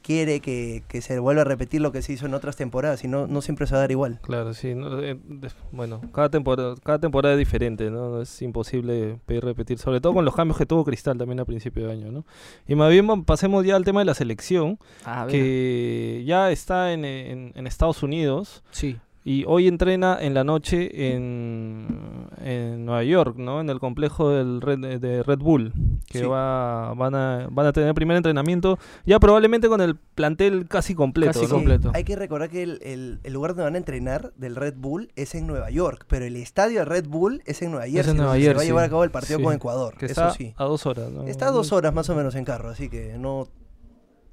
quiere 0.02 0.40
que, 0.40 0.84
que 0.88 1.02
se 1.02 1.20
vuelva 1.20 1.42
a 1.42 1.46
repetir 1.46 1.82
lo 1.82 1.92
que 1.92 2.02
se 2.02 2.14
hizo 2.14 2.26
en 2.26 2.34
otras 2.34 2.56
temporadas 2.56 3.04
y 3.04 3.08
no, 3.08 3.28
no 3.28 3.42
siempre 3.42 3.68
se 3.68 3.74
va 3.74 3.78
a 3.80 3.82
dar 3.82 3.92
igual. 3.92 4.20
Claro, 4.22 4.54
sí. 4.54 4.74
no, 4.76 5.00
eh, 5.02 5.18
de- 5.24 5.50
bueno, 5.72 6.02
cada 6.14 6.30
temporada, 6.30 6.76
cada 6.84 7.00
temporada 7.00 7.36
es 7.36 7.40
diferente, 7.40 7.90
¿no? 7.92 8.22
Es 8.22 8.42
imposible 8.42 9.20
pedir 9.26 9.44
repetir, 9.46 9.78
sobre 9.80 10.02
todo 10.02 10.14
con 10.14 10.26
los 10.26 10.36
cambios 10.36 10.58
que 10.58 10.66
tuvo 10.66 10.84
Cristal 10.84 11.18
también 11.18 11.40
a 11.40 11.46
principio 11.46 11.86
de 11.88 11.94
año, 11.94 12.12
¿no? 12.12 12.26
Y 12.68 12.76
más 12.76 12.90
bien 12.92 13.24
pasemos 13.24 13.66
ya 13.66 13.76
al 13.76 13.86
tema 13.86 14.00
de 14.02 14.06
la 14.06 14.14
selección, 14.14 14.80
A 15.06 15.26
ver. 15.26 15.32
que 15.36 16.24
ya 16.26 16.52
está 16.52 16.94
en, 16.94 17.06
en- 17.06 17.52
en 17.56 17.68
Estados 17.68 18.04
Unidos 18.04 18.64
Sí. 18.72 18.98
Y 19.24 19.44
hoy 19.48 19.68
entrena 19.68 20.18
en 20.20 20.34
la 20.34 20.44
noche 20.44 21.14
en, 21.14 22.28
en 22.44 22.86
Nueva 22.86 23.04
York, 23.04 23.36
¿no? 23.38 23.62
En 23.62 23.70
el 23.70 23.80
complejo 23.80 24.32
del 24.32 24.62
Red, 24.62 25.00
de 25.00 25.22
Red 25.24 25.40
Bull, 25.40 25.72
que 26.08 26.20
Sí. 26.20 26.26
va, 26.26 26.94
van, 26.96 27.14
a, 27.16 27.48
van 27.52 27.68
a 27.68 27.72
tener 27.72 27.90
el 27.90 27.94
primer 27.96 28.18
entrenamiento 28.18 28.80
ya 29.06 29.20
probablemente 29.20 29.68
con 29.70 29.80
el 29.80 29.96
plantel 29.96 30.68
casi 30.68 30.96
completo, 30.96 31.34
Casi 31.34 31.46
¿no? 31.46 31.56
completo. 31.56 31.92
Hay 31.94 32.04
que 32.04 32.16
recordar 32.16 32.50
que 32.50 32.64
el, 32.64 32.80
el- 32.82 33.20
el 33.24 33.34
lugar 33.34 33.52
donde 33.52 33.64
van 33.64 33.76
a 33.76 33.78
entrenar 33.78 34.34
del 34.38 34.56
Red 34.56 34.74
Bull 34.78 35.12
es 35.16 35.36
en 35.36 35.46
Nueva 35.46 35.70
York, 35.70 36.06
pero 36.10 36.26
el 36.26 36.36
estadio 36.36 36.80
del 36.80 36.88
Red 36.88 37.08
Bull 37.08 37.42
es 37.46 37.62
en 37.62 37.72
Nueva 37.72 37.86
Jersey. 37.88 38.16
Nueva 38.16 38.32
donde 38.34 38.44
se 38.48 38.54
va 38.56 38.62
a 38.62 38.66
llevar 38.66 38.84
a 38.86 38.90
cabo 38.90 39.04
el 39.04 39.12
partido 39.12 39.38
Sí. 39.38 39.44
con 39.46 39.54
Ecuador. 39.54 39.96
Que 39.98 40.06
eso 40.08 40.14
está 40.22 40.32
sí. 40.34 40.54
a 40.58 40.64
dos 40.66 40.86
horas, 40.86 41.12
¿no? 41.12 41.24
Está 41.28 41.48
a 41.48 41.52
dos 41.52 41.72
horas 41.72 41.94
más 41.94 42.10
o 42.10 42.16
menos 42.16 42.34
en 42.36 42.44
carro, 42.46 42.70
así 42.70 42.90
que 42.90 43.16
no. 43.18 43.48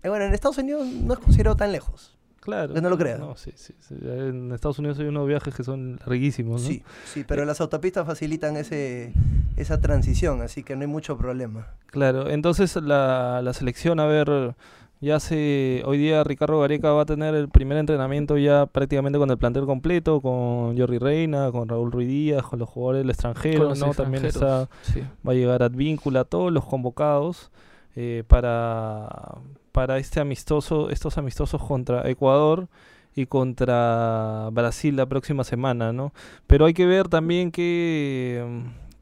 Eh, 0.02 0.08
bueno, 0.08 0.24
en 0.24 0.32
Estados 0.32 0.58
Unidos 0.58 0.86
no 0.86 1.12
es 1.12 1.18
considerado 1.18 1.56
tan 1.56 1.72
lejos. 1.72 2.17
Claro. 2.40 2.74
Que 2.74 2.80
no 2.80 2.88
lo 2.88 2.96
creas. 2.96 3.18
No, 3.18 3.36
sí, 3.36 3.52
sí, 3.56 3.74
sí. 3.80 3.94
En 4.00 4.52
Estados 4.52 4.78
Unidos 4.78 4.98
hay 4.98 5.06
unos 5.06 5.26
viajes 5.26 5.54
que 5.54 5.64
son 5.64 5.98
larguísimos, 6.06 6.62
¿no? 6.62 6.68
Sí, 6.68 6.82
sí, 7.04 7.24
pero 7.26 7.44
las 7.44 7.60
autopistas 7.60 8.06
facilitan 8.06 8.56
ese, 8.56 9.12
esa 9.56 9.80
transición, 9.80 10.40
así 10.42 10.62
que 10.62 10.76
no 10.76 10.82
hay 10.82 10.86
mucho 10.86 11.18
problema. 11.18 11.68
Claro, 11.86 12.30
entonces 12.30 12.76
la, 12.76 13.40
la 13.42 13.52
selección, 13.52 14.00
a 14.00 14.06
ver, 14.06 14.54
ya 15.00 15.20
se, 15.20 15.82
hoy 15.84 15.96
día 15.96 16.24
Ricardo 16.24 16.60
Gareca 16.60 16.90
va 16.90 17.02
a 17.02 17.06
tener 17.06 17.34
el 17.36 17.48
primer 17.48 17.78
entrenamiento 17.78 18.36
ya 18.36 18.66
prácticamente 18.66 19.18
con 19.18 19.30
el 19.30 19.38
plantel 19.38 19.64
completo, 19.64 20.20
con 20.20 20.76
Jordi 20.76 20.98
Reina, 20.98 21.52
con 21.52 21.68
Raúl 21.68 21.92
Ruiz 21.92 22.08
Díaz, 22.08 22.42
con 22.42 22.58
los 22.58 22.68
jugadores 22.68 23.02
del 23.02 23.10
extranjero, 23.10 23.58
Con 23.60 23.68
los 23.68 23.78
¿no? 23.78 23.94
También 23.94 24.24
está. 24.24 24.68
Sí. 24.82 25.00
va 25.26 25.32
a 25.32 25.34
llegar 25.34 25.62
Advíncula, 25.62 26.24
todos 26.24 26.52
los 26.52 26.64
convocados 26.64 27.52
eh, 27.94 28.24
para, 28.26 29.38
para 29.78 29.98
este 29.98 30.18
amistoso, 30.18 30.90
estos 30.90 31.18
amistosos 31.18 31.62
contra 31.62 32.10
Ecuador 32.10 32.66
y 33.14 33.26
contra 33.26 34.48
Brasil 34.50 34.96
la 34.96 35.06
próxima 35.06 35.44
semana, 35.44 35.92
¿no? 35.92 36.12
Pero 36.48 36.66
hay 36.66 36.74
que 36.74 36.84
ver 36.84 37.06
también 37.06 37.52
qué, 37.52 38.44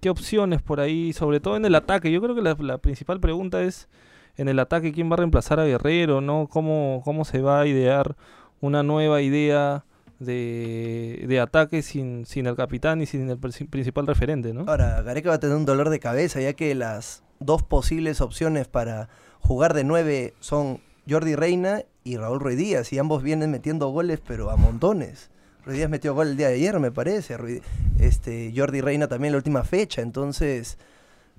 qué 0.03 0.11
opciones 0.11 0.61
por 0.61 0.81
ahí, 0.81 1.15
sobre 1.15 1.41
todo 1.41 1.57
en 1.57 1.65
el 1.65 1.75
ataque. 1.75 2.13
Yo 2.13 2.21
creo 2.21 2.35
que 2.35 2.43
la, 2.43 2.77
principal 2.77 3.21
pregunta 3.21 3.63
es 3.63 3.89
en 4.37 4.49
el 4.49 4.59
ataque 4.59 4.93
quién 4.93 5.09
va 5.09 5.15
a 5.15 5.17
reemplazar 5.17 5.61
a 5.61 5.65
Guerrero, 5.65 6.21
¿no? 6.21 6.47
¿Cómo, 6.47 7.01
cómo 7.07 7.25
se 7.25 7.41
va 7.41 7.61
a 7.61 7.67
idear 7.67 8.15
una 8.61 8.83
nueva 8.83 9.23
idea 9.23 9.87
de, 10.19 11.25
de 11.27 11.41
ataque 11.41 11.81
sin, 11.81 12.27
sin 12.27 12.47
el 12.47 12.55
capitán 12.55 13.01
y 13.01 13.07
sin 13.07 13.31
el 13.31 13.41
princi- 13.41 13.67
principal 13.67 14.07
referente, 14.07 14.53
¿no? 14.53 14.67
Ahora, 14.67 15.01
Gareca 15.01 15.31
va 15.31 15.37
a 15.37 15.41
tener 15.41 15.57
un 15.57 15.65
dolor 15.65 15.89
de 15.89 16.01
cabeza, 16.01 16.39
ya 16.43 16.53
que 16.53 16.75
las 16.75 17.23
dos 17.41 17.63
posibles 17.63 18.21
opciones 18.21 18.69
para 18.69 19.09
jugar 19.47 19.75
de 19.75 19.85
nueve 19.85 20.35
son 20.41 20.81
Jordi 21.09 21.35
Reina 21.37 21.83
y 22.05 22.17
Raúl 22.17 22.41
Ruiz 22.41 22.57
Díaz, 22.57 22.93
y 22.93 22.99
ambos 22.99 23.23
vienen 23.23 23.51
metiendo 23.51 23.89
goles, 23.89 24.21
pero 24.27 24.51
a 24.51 24.57
montones. 24.57 25.31
Ruiz 25.65 25.79
Díaz 25.79 25.91
metió 25.91 26.15
gol 26.15 26.29
el 26.29 26.37
día 26.37 26.49
de 26.49 26.55
ayer, 26.55 26.79
me 26.79 26.93
parece. 26.93 27.37
Ruiz- 27.37 27.63
este, 27.99 28.53
Jordi 28.57 28.81
Reina 28.81 29.09
también 29.09 29.33
la 29.33 29.39
última 29.39 29.65
fecha, 29.65 30.03
entonces 30.03 30.79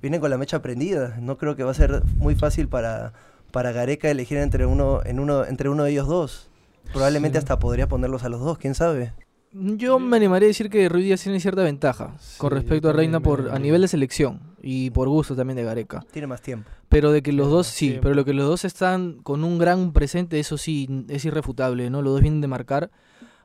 vienen 0.01 0.19
con 0.19 0.29
la 0.29 0.37
mecha 0.37 0.61
prendida. 0.61 1.17
No 1.21 1.37
creo 1.37 1.55
que 1.55 1.63
va 1.63 1.71
a 1.71 1.75
ser 1.75 2.03
muy 2.17 2.35
fácil 2.35 2.67
para, 2.67 3.13
para 3.51 3.71
Gareca 3.71 4.09
elegir 4.09 4.37
entre 4.37 4.65
uno, 4.65 5.01
en 5.05 5.19
uno, 5.19 5.45
entre 5.45 5.69
uno 5.69 5.83
de 5.85 5.91
ellos 5.91 6.07
dos. 6.07 6.49
Probablemente 6.91 7.37
Sí. 7.37 7.43
hasta 7.43 7.59
podría 7.59 7.87
ponerlos 7.87 8.23
a 8.23 8.29
los 8.29 8.41
dos, 8.41 8.57
quién 8.57 8.75
sabe. 8.75 9.13
Yo 9.53 9.97
me 9.99 10.17
animaría 10.17 10.47
a 10.47 10.49
decir 10.49 10.69
que 10.69 10.87
Ruiz 10.89 11.05
Díaz 11.05 11.23
tiene 11.23 11.39
cierta 11.39 11.63
ventaja 11.63 12.15
con 12.37 12.51
respecto 12.51 12.89
a 12.89 12.93
Reina 12.93 13.21
por 13.21 13.49
a 13.51 13.57
nivel 13.59 13.81
de 13.81 13.87
selección 13.87 14.41
y 14.69 14.89
por 14.89 15.07
gusto 15.07 15.33
también 15.33 15.55
de 15.55 15.63
Gareca. 15.63 16.03
Tiene 16.11 16.27
más 16.27 16.41
tiempo. 16.41 16.69
Pero 16.89 17.13
de 17.13 17.23
que 17.23 17.31
los 17.31 17.45
Tiene 17.45 17.55
dos 17.55 17.67
sí, 17.67 17.87
tiempo. 17.87 18.01
pero 18.03 18.15
lo 18.15 18.25
que 18.25 18.33
los 18.33 18.45
dos 18.49 18.65
están 18.65 19.13
con 19.23 19.45
un 19.45 19.57
gran 19.57 19.93
presente, 19.93 20.41
eso 20.41 20.57
sí 20.57 21.05
es 21.07 21.23
irrefutable, 21.23 21.89
¿no? 21.89 22.01
Los 22.01 22.15
dos 22.15 22.21
vienen 22.21 22.41
de 22.41 22.47
marcar. 22.47 22.91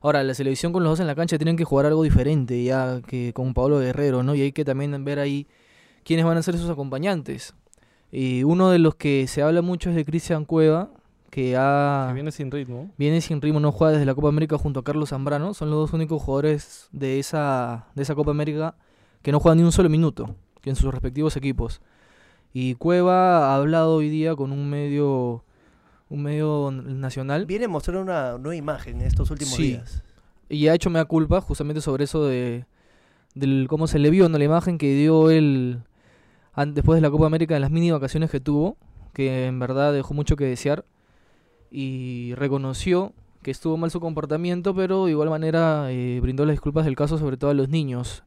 Ahora, 0.00 0.24
la 0.24 0.34
selección 0.34 0.72
con 0.72 0.82
los 0.82 0.90
dos 0.90 1.00
en 1.00 1.06
la 1.06 1.14
cancha 1.14 1.38
tienen 1.38 1.56
que 1.56 1.62
jugar 1.62 1.86
algo 1.86 2.02
diferente 2.02 2.64
ya 2.64 3.00
que 3.06 3.32
con 3.34 3.54
Pablo 3.54 3.78
Guerrero, 3.78 4.24
¿no? 4.24 4.34
Y 4.34 4.40
hay 4.40 4.50
que 4.50 4.64
también 4.64 5.04
ver 5.04 5.20
ahí 5.20 5.46
quiénes 6.02 6.26
van 6.26 6.38
a 6.38 6.42
ser 6.42 6.58
sus 6.58 6.68
acompañantes. 6.68 7.54
Y 8.10 8.42
uno 8.42 8.70
de 8.70 8.80
los 8.80 8.96
que 8.96 9.28
se 9.28 9.42
habla 9.42 9.62
mucho 9.62 9.90
es 9.90 9.94
de 9.94 10.04
Cristian 10.04 10.44
Cueva, 10.44 10.90
que 11.30 11.56
ha... 11.56 12.06
Que 12.08 12.14
viene 12.14 12.32
sin 12.32 12.50
ritmo. 12.50 12.90
Viene 12.98 13.20
sin 13.20 13.40
ritmo, 13.40 13.60
no 13.60 13.70
juega 13.70 13.92
desde 13.92 14.06
la 14.06 14.16
Copa 14.16 14.28
América 14.28 14.58
junto 14.58 14.80
a 14.80 14.82
Carlos 14.82 15.10
Zambrano. 15.10 15.54
Son 15.54 15.70
los 15.70 15.78
dos 15.78 15.92
únicos 15.92 16.20
jugadores 16.20 16.88
de 16.90 17.20
esa, 17.20 17.86
de 17.94 18.02
esa 18.02 18.16
Copa 18.16 18.32
América 18.32 18.74
que 19.22 19.30
no 19.30 19.38
juegan 19.38 19.58
ni 19.58 19.62
un 19.62 19.70
solo 19.70 19.88
minuto 19.88 20.34
que 20.62 20.70
en 20.70 20.76
sus 20.76 20.90
respectivos 20.92 21.36
equipos. 21.36 21.82
Y 22.54 22.74
Cueva 22.76 23.48
ha 23.52 23.56
hablado 23.56 23.96
hoy 23.96 24.08
día 24.08 24.34
con 24.34 24.52
un 24.52 24.70
medio 24.70 25.44
un 26.08 26.22
medio 26.22 26.70
nacional. 26.70 27.46
Viene 27.46 27.64
a 27.64 27.68
mostrar 27.68 27.96
una 27.96 28.32
nueva 28.38 28.54
imagen 28.54 29.00
en 29.00 29.06
estos 29.06 29.30
últimos 29.30 29.54
Sí. 29.54 29.62
días. 29.68 30.02
Y 30.50 30.68
ha 30.68 30.74
hecho 30.74 30.90
mea 30.90 31.06
culpa 31.06 31.40
justamente 31.40 31.80
sobre 31.80 32.04
eso 32.04 32.26
de 32.26 32.66
del 33.34 33.66
cómo 33.68 33.86
se 33.86 33.98
le 33.98 34.10
vio 34.10 34.26
en 34.26 34.32
la 34.32 34.44
imagen 34.44 34.76
que 34.76 34.94
dio 34.94 35.30
él 35.30 35.80
después 36.66 36.98
de 36.98 37.00
la 37.00 37.10
Copa 37.10 37.24
América 37.26 37.54
en 37.56 37.62
las 37.62 37.70
mini 37.70 37.90
vacaciones 37.90 38.30
que 38.30 38.40
tuvo, 38.40 38.76
que 39.14 39.46
en 39.46 39.58
verdad 39.58 39.94
dejó 39.94 40.12
mucho 40.12 40.36
que 40.36 40.44
desear 40.44 40.84
y 41.70 42.34
reconoció 42.34 43.14
que 43.42 43.50
estuvo 43.50 43.78
mal 43.78 43.90
su 43.90 43.98
comportamiento, 44.00 44.74
pero 44.74 45.06
de 45.06 45.12
igual 45.12 45.30
manera 45.30 45.90
eh, 45.90 46.20
brindó 46.20 46.44
las 46.44 46.52
disculpas 46.52 46.84
del 46.84 46.94
caso 46.94 47.16
sobre 47.16 47.38
todo 47.38 47.50
a 47.50 47.54
los 47.54 47.70
niños. 47.70 48.22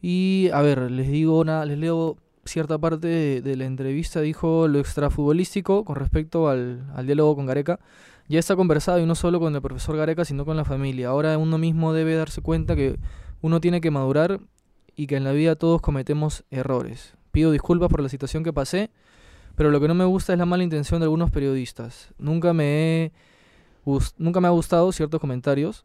Y 0.00 0.50
a 0.52 0.62
ver, 0.62 0.90
les 0.90 1.08
digo 1.08 1.40
una, 1.40 1.64
les 1.64 1.78
leo 1.78 2.16
cierta 2.44 2.78
parte 2.78 3.40
de, 3.40 3.56
la 3.56 3.64
entrevista, 3.64 4.20
dijo 4.20 4.68
lo 4.68 4.78
extrafutbolístico 4.78 5.84
con 5.84 5.96
respecto 5.96 6.48
al, 6.48 6.84
al 6.94 7.06
diálogo 7.06 7.36
con 7.36 7.46
Gareca. 7.46 7.80
Ya 8.28 8.38
está 8.38 8.56
conversado 8.56 8.98
y 8.98 9.06
no 9.06 9.14
solo 9.14 9.40
con 9.40 9.54
el 9.54 9.62
profesor 9.62 9.96
Gareca, 9.96 10.24
sino 10.24 10.44
con 10.44 10.56
la 10.56 10.64
familia. 10.64 11.08
Ahora 11.08 11.38
uno 11.38 11.58
mismo 11.58 11.92
debe 11.92 12.14
darse 12.14 12.40
cuenta 12.42 12.74
que 12.74 12.98
uno 13.40 13.60
tiene 13.60 13.80
que 13.80 13.90
madurar 13.90 14.40
y 14.96 15.06
que 15.06 15.16
en 15.16 15.24
la 15.24 15.32
vida 15.32 15.56
todos 15.56 15.80
cometemos 15.80 16.44
errores. 16.50 17.14
Pido 17.30 17.52
disculpas 17.52 17.90
por 17.90 18.00
la 18.00 18.08
situación 18.08 18.42
que 18.42 18.52
pasé, 18.52 18.90
pero 19.54 19.70
lo 19.70 19.80
que 19.80 19.88
no 19.88 19.94
me 19.94 20.04
gusta 20.04 20.32
es 20.32 20.38
la 20.38 20.46
mala 20.46 20.64
intención 20.64 21.00
de 21.00 21.04
algunos 21.04 21.30
periodistas. 21.30 22.12
Nunca 22.18 22.52
me 22.52 23.04
he 23.04 23.12
nunca 24.18 24.40
me 24.40 24.48
ha 24.48 24.50
gustado 24.50 24.90
ciertos 24.90 25.20
comentarios. 25.20 25.84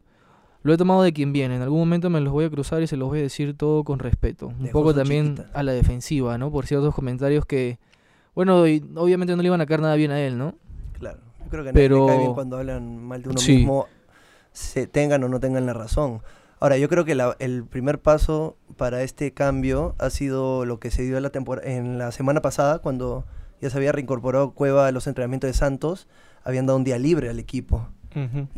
Lo 0.64 0.74
he 0.74 0.78
tomado 0.78 1.02
de 1.02 1.12
quien 1.14 1.34
viene. 1.34 1.56
En 1.56 1.62
algún 1.64 1.80
momento 1.80 2.10
me 2.10 2.22
los 2.22 2.32
voy 2.32 2.46
a 2.46 2.50
cruzar 2.50 2.82
y 2.84 2.88
se 2.88 2.96
los 2.98 3.10
voy 3.10 3.20
a 3.20 3.24
decir 3.24 3.58
todo 3.58 3.84
con 3.84 3.98
respeto. 4.00 4.48
Un 4.48 4.70
poco 4.70 4.94
también 4.94 5.36
chiquita. 5.36 5.50
a 5.58 5.64
la 5.64 5.72
defensiva, 5.72 6.38
¿no? 6.38 6.52
Por 6.52 6.68
ciertos 6.68 6.94
comentarios 6.94 7.46
que, 7.46 7.80
bueno, 8.36 8.68
y 8.68 8.84
obviamente 8.96 9.36
no 9.36 9.42
le 9.42 9.48
iban 9.48 9.62
a 9.62 9.66
caer 9.66 9.82
nada 9.82 9.96
bien 9.96 10.12
a 10.12 10.20
él, 10.22 10.38
¿no? 10.38 10.54
Claro. 10.94 11.20
Yo 11.44 11.50
creo 11.50 11.64
que 11.64 11.70
a 11.72 11.74
Pero- 11.74 11.96
nadie 11.98 12.06
le 12.06 12.12
cae 12.14 12.20
bien 12.20 12.34
cuando 12.36 12.58
hablan 12.58 12.98
mal 13.04 13.24
de 13.24 13.30
uno 13.30 13.40
Sí. 13.40 13.58
mismo, 13.58 13.88
se 14.52 14.86
tengan 14.86 15.24
o 15.24 15.30
no 15.30 15.40
tengan 15.40 15.66
la 15.66 15.74
razón. 15.74 16.22
Ahora, 16.60 16.78
yo 16.78 16.88
creo 16.90 17.06
que 17.06 17.16
la- 17.16 17.36
el 17.40 17.66
primer 17.66 18.00
paso 18.00 18.56
para 18.78 19.02
este 19.02 19.34
cambio 19.34 19.96
ha 19.98 20.12
sido 20.12 20.66
lo 20.66 20.80
que 20.80 20.92
se 20.92 21.02
dio 21.02 21.18
en 21.18 21.24
la, 21.24 21.32
en 21.64 21.98
la 21.98 22.12
semana 22.12 22.42
pasada, 22.44 22.78
cuando 22.80 23.26
ya 23.62 23.72
se 23.72 23.78
había 23.78 23.92
reincorporado 23.92 24.52
Cueva 24.52 24.86
a 24.88 24.92
los 24.92 25.08
entrenamientos 25.08 25.48
de 25.48 25.54
Santos, 25.54 26.08
habían 26.44 26.68
dado 26.68 26.78
un 26.78 26.84
día 26.84 27.00
libre 27.00 27.30
al 27.30 27.40
equipo. 27.40 27.88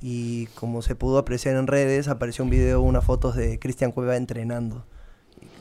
Y 0.01 0.47
como 0.55 0.81
se 0.81 0.95
pudo 0.95 1.17
apreciar 1.17 1.55
en 1.55 1.67
redes, 1.67 2.07
apareció 2.07 2.43
un 2.43 2.49
video, 2.49 2.81
unas 2.81 3.03
fotos 3.05 3.35
de 3.35 3.59
Cristian 3.59 3.91
Cueva 3.91 4.15
entrenando. 4.17 4.85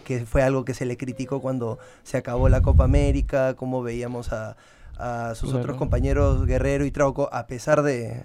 Que 0.04 0.24
fue 0.26 0.42
algo 0.42 0.64
que 0.64 0.74
se 0.74 0.84
le 0.86 0.96
criticó 0.96 1.40
cuando 1.40 1.78
se 2.02 2.16
acabó 2.16 2.48
la 2.48 2.62
Copa 2.62 2.84
América, 2.84 3.54
cómo 3.54 3.82
veíamos 3.82 4.32
a, 4.32 4.56
a 4.96 5.34
sus 5.34 5.50
Claro. 5.50 5.62
otros 5.64 5.76
compañeros 5.78 6.46
Guerrero 6.46 6.84
y 6.84 6.90
Trauco, 6.90 7.28
a 7.32 7.46
pesar 7.46 7.82
de, 7.82 8.22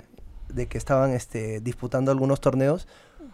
de 0.53 0.67
que 0.67 0.77
estaban 0.77 1.11
este, 1.11 1.59
disputando 1.59 2.11
algunos 2.11 2.41
torneos, 2.41 2.87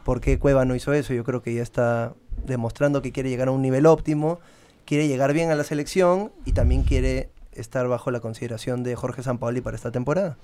¿por 0.04 0.20
qué 0.22 0.40
Cueva 0.40 0.66
no 0.66 0.75
hizo 0.75 0.94
eso? 0.94 1.13
Yo 1.13 1.24
creo 1.24 1.42
que 1.42 1.54
ya 1.54 1.62
está 1.63 2.13
demostrando 2.46 3.02
que 3.02 3.12
quiere 3.12 3.30
llegar 3.30 3.48
a 3.48 3.52
un 3.52 3.62
nivel 3.62 3.86
óptimo, 3.86 4.40
quiere 4.86 5.08
llegar 5.08 5.32
bien 5.34 5.50
a 5.52 5.56
la 5.56 5.63
selección 5.63 6.32
y 6.46 6.52
también 6.52 6.84
quiere 6.84 7.30
estar 7.54 7.88
bajo 7.88 8.12
la 8.12 8.20
consideración 8.20 8.84
de 8.84 8.96
Jorge 8.96 9.24
Sampaoli 9.24 9.62
para 9.62 9.75
esta 9.78 9.92
temporada. 9.92 10.38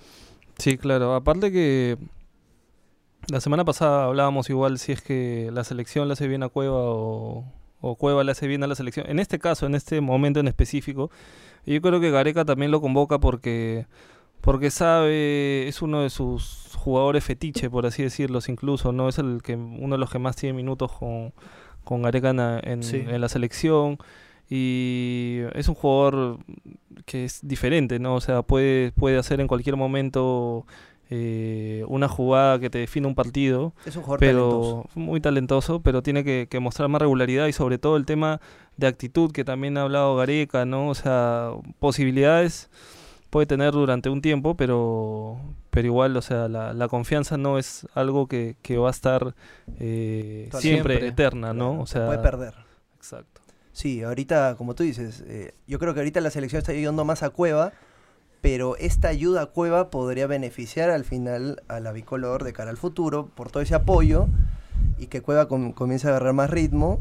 Sí, 0.59 0.77
claro. 0.77 1.15
Aparte 1.15 1.51
que 1.51 1.97
la 3.31 3.41
semana 3.41 3.65
pasada 3.65 4.05
hablábamos 4.05 4.49
igual 4.49 4.77
si 4.79 4.91
es 4.91 5.01
que 5.01 5.49
la 5.53 5.63
selección 5.63 6.07
le 6.07 6.13
hace 6.13 6.27
bien 6.27 6.43
a 6.43 6.49
Cueva 6.49 6.75
o, 6.77 7.45
o 7.81 7.95
Cueva 7.95 8.23
le 8.23 8.31
hace 8.31 8.47
bien 8.47 8.63
a 8.63 8.67
la 8.67 8.75
selección. 8.75 9.09
En 9.09 9.19
este 9.19 9.39
caso, 9.39 9.65
en 9.65 9.75
este 9.75 10.01
momento 10.01 10.39
en 10.39 10.47
específico, 10.47 11.11
yo 11.65 11.81
creo 11.81 11.99
que 11.99 12.11
Gareca 12.11 12.45
también 12.45 12.71
lo 12.71 12.81
convoca 12.81 13.19
porque 13.19 13.85
porque 14.41 14.71
sabe, 14.71 15.67
es 15.67 15.81
uno 15.81 16.01
de 16.01 16.09
sus 16.09 16.71
jugadores 16.77 17.25
fetiche, 17.25 17.69
por 17.69 17.85
así 17.85 18.03
decirlo, 18.03 18.39
incluso, 18.47 18.93
¿no? 18.93 19.09
Es 19.09 19.17
el 19.17 19.41
que 19.43 19.55
uno 19.57 19.95
de 19.95 19.99
los 19.99 20.09
que 20.09 20.17
más 20.17 20.37
tiene 20.37 20.53
minutos 20.55 20.93
con, 20.93 21.33
con 21.83 22.03
Gareca 22.03 22.29
en, 22.29 22.37
la- 22.37 22.59
en- 22.63 22.83
Sí. 22.83 23.03
en 23.05 23.19
la 23.19 23.27
selección. 23.27 23.97
Y 24.49 25.39
es 25.53 25.67
un 25.67 25.75
jugador 25.75 26.39
que 27.05 27.25
es 27.25 27.39
diferente, 27.43 27.99
¿no? 27.99 28.15
O 28.15 28.21
sea, 28.21 28.41
puede, 28.41 28.91
puede 28.93 29.17
hacer 29.17 29.39
en 29.41 29.47
cualquier 29.47 29.75
momento 29.75 30.65
eh, 31.11 31.83
una 31.87 32.07
jugada 32.07 32.59
que 32.59 32.69
te 32.69 32.79
define 32.79 33.07
un 33.07 33.15
partido, 33.15 33.73
Es 33.85 33.95
un 33.95 34.03
jugador 34.03 34.19
pero 34.19 34.49
talentoso. 34.49 34.89
muy 34.99 35.21
talentoso, 35.21 35.81
pero 35.81 36.01
tiene 36.03 36.23
que, 36.23 36.47
que 36.49 36.59
mostrar 36.59 36.89
más 36.89 37.01
regularidad 37.01 37.47
y 37.47 37.53
sobre 37.53 37.77
todo 37.77 37.95
el 37.97 38.05
tema 38.05 38.41
de 38.77 38.87
actitud 38.87 39.31
que 39.31 39.43
también 39.43 39.77
ha 39.77 39.83
hablado 39.83 40.15
Gareca, 40.15 40.65
¿no? 40.65 40.89
O 40.89 40.95
sea, 40.95 41.51
posibilidades 41.79 42.69
puede 43.29 43.45
tener 43.45 43.71
durante 43.73 44.09
un 44.09 44.21
tiempo, 44.21 44.55
pero 44.55 45.37
pero 45.69 45.85
igual, 45.87 46.17
o 46.17 46.21
sea, 46.23 46.47
la, 46.47 46.73
la 46.73 46.87
confianza 46.87 47.37
no 47.37 47.59
es 47.59 47.87
algo 47.93 48.27
que, 48.27 48.55
que 48.63 48.77
va 48.79 48.87
a 48.87 48.91
estar 48.91 49.35
eh, 49.79 50.49
siempre, 50.57 50.95
Siempre. 50.97 51.07
eterna, 51.07 51.53
¿no? 51.53 51.81
O 51.81 51.85
se 51.85 51.93
sea, 51.99 52.07
puede 52.07 52.19
perder. 52.19 52.55
Exacto. 52.95 53.41
Sí, 53.79 54.03
ahorita, 54.03 54.55
como 54.57 54.75
tú 54.75 54.83
dices, 54.83 55.23
eh, 55.25 55.53
yo 55.65 55.79
creo 55.79 55.93
que 55.93 56.01
ahorita 56.01 56.19
la 56.19 56.31
selección 56.31 56.57
está 56.59 56.73
ayudando 56.73 57.05
más 57.05 57.23
a 57.23 57.29
Cueva, 57.29 57.71
pero 58.41 58.75
esta 58.75 59.07
ayuda 59.07 59.43
a 59.43 59.45
Cueva 59.45 59.89
podría 59.89 60.27
beneficiar 60.27 60.89
al 60.89 61.05
final 61.05 61.63
a 61.69 61.79
la 61.79 61.93
bicolor 61.93 62.43
de 62.43 62.51
cara 62.51 62.71
al 62.71 62.75
futuro 62.75 63.29
por 63.35 63.51
todo 63.51 63.63
ese 63.63 63.75
apoyo 63.75 64.27
y 64.97 65.07
que 65.07 65.21
Cueva 65.21 65.47
com- 65.47 65.71
comience 65.71 66.07
a 66.07 66.09
agarrar 66.09 66.33
más 66.33 66.49
ritmo 66.49 66.99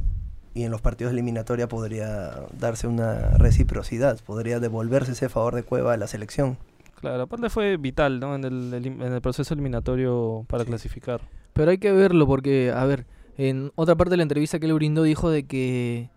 y 0.55 0.63
en 0.63 0.71
los 0.71 0.81
partidos 0.81 1.13
de 1.13 1.17
eliminatoria 1.19 1.67
podría 1.67 2.31
darse 2.57 2.87
una 2.87 3.31
reciprocidad, 3.39 4.21
podría 4.25 4.61
devolverse 4.61 5.11
ese 5.13 5.29
favor 5.29 5.57
de 5.57 5.65
Cueva 5.65 5.95
a 5.95 5.97
la 5.97 6.07
selección. 6.07 6.59
Claro, 7.01 7.25
aparte 7.25 7.51
fue 7.51 7.77
vital, 7.77 8.21
¿no? 8.21 8.37
En 8.37 8.45
el, 8.45 8.73
elim- 8.73 9.05
en 9.05 9.13
el 9.15 9.21
proceso 9.21 9.53
eliminatorio 9.53 10.45
para 10.49 10.63
Sí. 10.63 10.69
clasificar. 10.69 11.23
Pero 11.55 11.73
hay 11.73 11.79
que 11.79 11.91
verlo 11.91 12.29
porque, 12.29 12.73
a 12.73 12.85
ver, 12.85 13.05
en 13.37 13.73
otra 13.75 13.97
parte 13.97 14.11
de 14.13 14.19
la 14.19 14.23
entrevista 14.23 14.61
que 14.61 14.67
él 14.67 14.75
brindó 14.75 15.03
dijo 15.03 15.29
de 15.29 15.43
que 15.43 16.09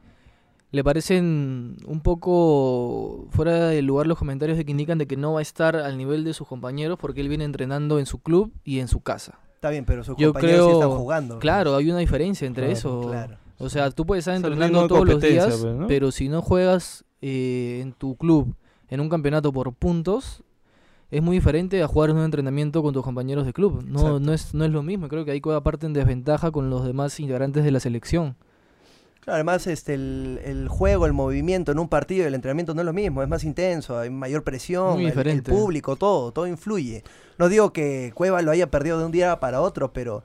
le 0.71 0.84
parecen 0.84 1.77
un 1.86 1.99
poco 2.01 3.27
fuera 3.31 3.67
de 3.67 3.81
lugar 3.81 4.07
los 4.07 4.17
comentarios 4.17 4.57
de 4.57 4.65
que 4.65 4.71
indican 4.71 4.97
de 4.97 5.05
que 5.07 5.17
no 5.17 5.34
va 5.34 5.39
a 5.39 5.41
estar 5.41 5.75
al 5.75 5.97
nivel 5.97 6.23
de 6.23 6.34
sus 6.34 6.47
compañeros 6.47 6.97
porque 6.99 7.21
él 7.21 7.27
viene 7.29 7.43
entrenando 7.43 7.99
en 7.99 8.05
su 8.05 8.19
club 8.19 8.51
y 8.63 8.79
en 8.79 8.88
su 8.88 9.01
casa. 9.01 9.39
Está 9.55 9.69
bien, 9.69 9.86
pero 9.86 10.03
sus 10.03 10.15
Yo 10.17 10.34
compañeros 10.34 10.65
sí 10.65 10.71
creo- 10.71 10.81
están 10.81 10.97
jugando. 10.97 11.39
Claro, 11.39 11.75
hay 11.75 11.89
una 11.89 11.99
diferencia 11.99 12.47
entre 12.47 12.63
Claro, 12.67 12.77
eso. 12.77 13.01
Claro. 13.10 13.38
O 13.60 13.69
sea, 13.69 13.91
tú 13.91 14.05
puedes 14.05 14.23
estar 14.23 14.36
entrenando 14.36 14.88
todos 14.88 15.07
los 15.07 15.21
días, 15.21 15.57
pues, 15.62 15.75
¿no? 15.75 15.88
pero 15.88 16.12
si 16.12 16.29
no 16.29 16.41
juegas 16.41 17.05
eh, 17.21 17.79
en 17.84 17.93
tu 17.93 18.15
club 18.15 18.55
en 18.89 18.99
un 19.01 19.10
campeonato 19.10 19.53
por 19.53 19.71
puntos, 19.73 20.43
es 21.12 21.21
muy 21.21 21.36
diferente 21.38 21.84
a 21.84 21.88
jugar 21.88 22.10
en 22.10 22.17
un 22.17 22.23
entrenamiento 22.23 22.81
con 22.81 22.93
tus 22.93 23.03
compañeros 23.03 23.45
de 23.45 23.53
club. 23.53 23.84
No, 23.86 23.99
Exacto. 23.99 24.19
no, 24.21 24.34
es, 24.34 24.53
no 24.55 24.65
es 24.65 24.71
lo 24.71 24.81
mismo. 24.81 25.10
Creo 25.10 25.25
que 25.25 25.31
ahí 25.31 25.41
Cueva 25.41 25.62
parte 25.62 25.86
en 25.86 25.93
desventaja 25.93 26.49
con 26.51 26.69
los 26.69 26.86
demás 26.86 27.19
integrantes 27.19 27.63
de 27.63 27.71
la 27.71 27.79
selección. 27.81 28.38
Claro, 29.21 29.36
además 29.36 29.67
este, 29.67 29.93
el, 29.93 30.39
el 30.43 30.67
juego, 30.67 31.05
el 31.05 31.13
movimiento 31.13 31.71
en 31.71 31.77
un 31.79 31.88
partido 31.88 32.23
y 32.23 32.27
el 32.27 32.34
entrenamiento 32.36 32.73
no 32.73 32.81
es 32.81 32.86
lo 32.86 32.93
mismo, 32.93 33.21
es 33.21 33.29
más 33.29 33.43
intenso, 33.43 33.99
hay 33.99 34.10
mayor 34.10 34.43
presión, 34.43 34.99
el- 34.99 35.43
público, 35.43 35.95
todo, 35.95 36.31
todo 36.31 36.47
influye. 36.47 37.03
No 37.38 37.47
digo 37.47 37.71
que 37.71 38.12
Cueva 38.15 38.41
lo 38.41 38.51
haya 38.51 38.69
perdido 38.71 38.97
de 38.99 39.05
un 39.05 39.12
día 39.12 39.39
para 39.39 39.62
otro, 39.62 39.93
pero... 39.93 40.23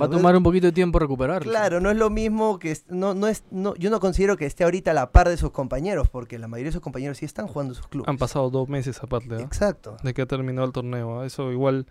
Va 0.00 0.06
a 0.06 0.10
tomar 0.10 0.36
un 0.36 0.42
poquito 0.42 0.66
de 0.66 0.72
tiempo 0.72 0.98
recuperarlo. 0.98 1.48
Claro, 1.48 1.80
no 1.80 1.88
es 1.88 1.96
lo 1.96 2.10
mismo 2.10 2.58
que... 2.58 2.76
No, 2.88 3.14
no 3.14 3.28
es, 3.28 3.44
no, 3.52 3.76
yo 3.76 3.90
no 3.90 4.00
considero 4.00 4.36
que 4.36 4.44
esté 4.44 4.64
ahorita 4.64 4.90
a 4.90 4.94
la 4.94 5.12
par 5.12 5.28
de 5.28 5.36
sus 5.36 5.52
compañeros, 5.52 6.08
porque 6.08 6.36
la 6.36 6.48
mayoría 6.48 6.70
de 6.70 6.72
sus 6.72 6.80
compañeros 6.82 7.18
sí 7.18 7.26
están 7.26 7.46
jugando 7.46 7.72
en 7.72 7.76
sus 7.76 7.86
clubes. 7.86 8.08
Han 8.08 8.18
pasado 8.18 8.50
dos 8.50 8.68
meses 8.68 9.00
aparte, 9.02 9.36
¿ah? 9.36 9.40
Exacto. 9.40 9.96
de 10.02 10.12
que 10.12 10.22
ha 10.22 10.26
terminado 10.26 10.66
el 10.66 10.72
torneo. 10.72 11.20
¿ah? 11.20 11.26
Eso 11.26 11.52
igual 11.52 11.86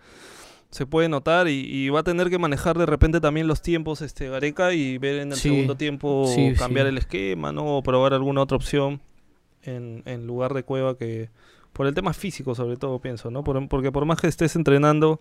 se 0.74 0.86
puede 0.86 1.08
notar 1.08 1.46
y, 1.46 1.60
y 1.70 1.88
va 1.90 2.00
a 2.00 2.02
tener 2.02 2.30
que 2.30 2.38
manejar 2.38 2.76
de 2.76 2.84
repente 2.84 3.20
también 3.20 3.46
los 3.46 3.62
tiempos 3.62 4.02
este 4.02 4.28
Gareca 4.28 4.72
y 4.72 4.98
ver 4.98 5.20
en 5.20 5.30
el 5.30 5.36
Sí, 5.38 5.50
segundo 5.50 5.76
tiempo 5.76 6.24
sí, 6.26 6.52
cambiar 6.58 6.86
sí. 6.86 6.88
el 6.88 6.98
esquema, 6.98 7.52
¿no? 7.52 7.76
O 7.78 7.82
probar 7.84 8.12
alguna 8.12 8.42
otra 8.42 8.56
opción 8.56 9.00
en, 9.62 10.02
en 10.04 10.26
lugar 10.26 10.52
de 10.52 10.64
Cueva 10.64 10.96
que 10.98 11.30
por 11.72 11.86
el 11.86 11.94
tema 11.94 12.12
físico 12.12 12.56
sobre 12.56 12.76
todo 12.76 12.98
pienso, 12.98 13.30
¿no? 13.30 13.44
Por- 13.44 13.68
porque 13.68 13.92
por 13.92 14.04
más 14.04 14.20
que 14.20 14.26
estés 14.26 14.56
entrenando 14.56 15.20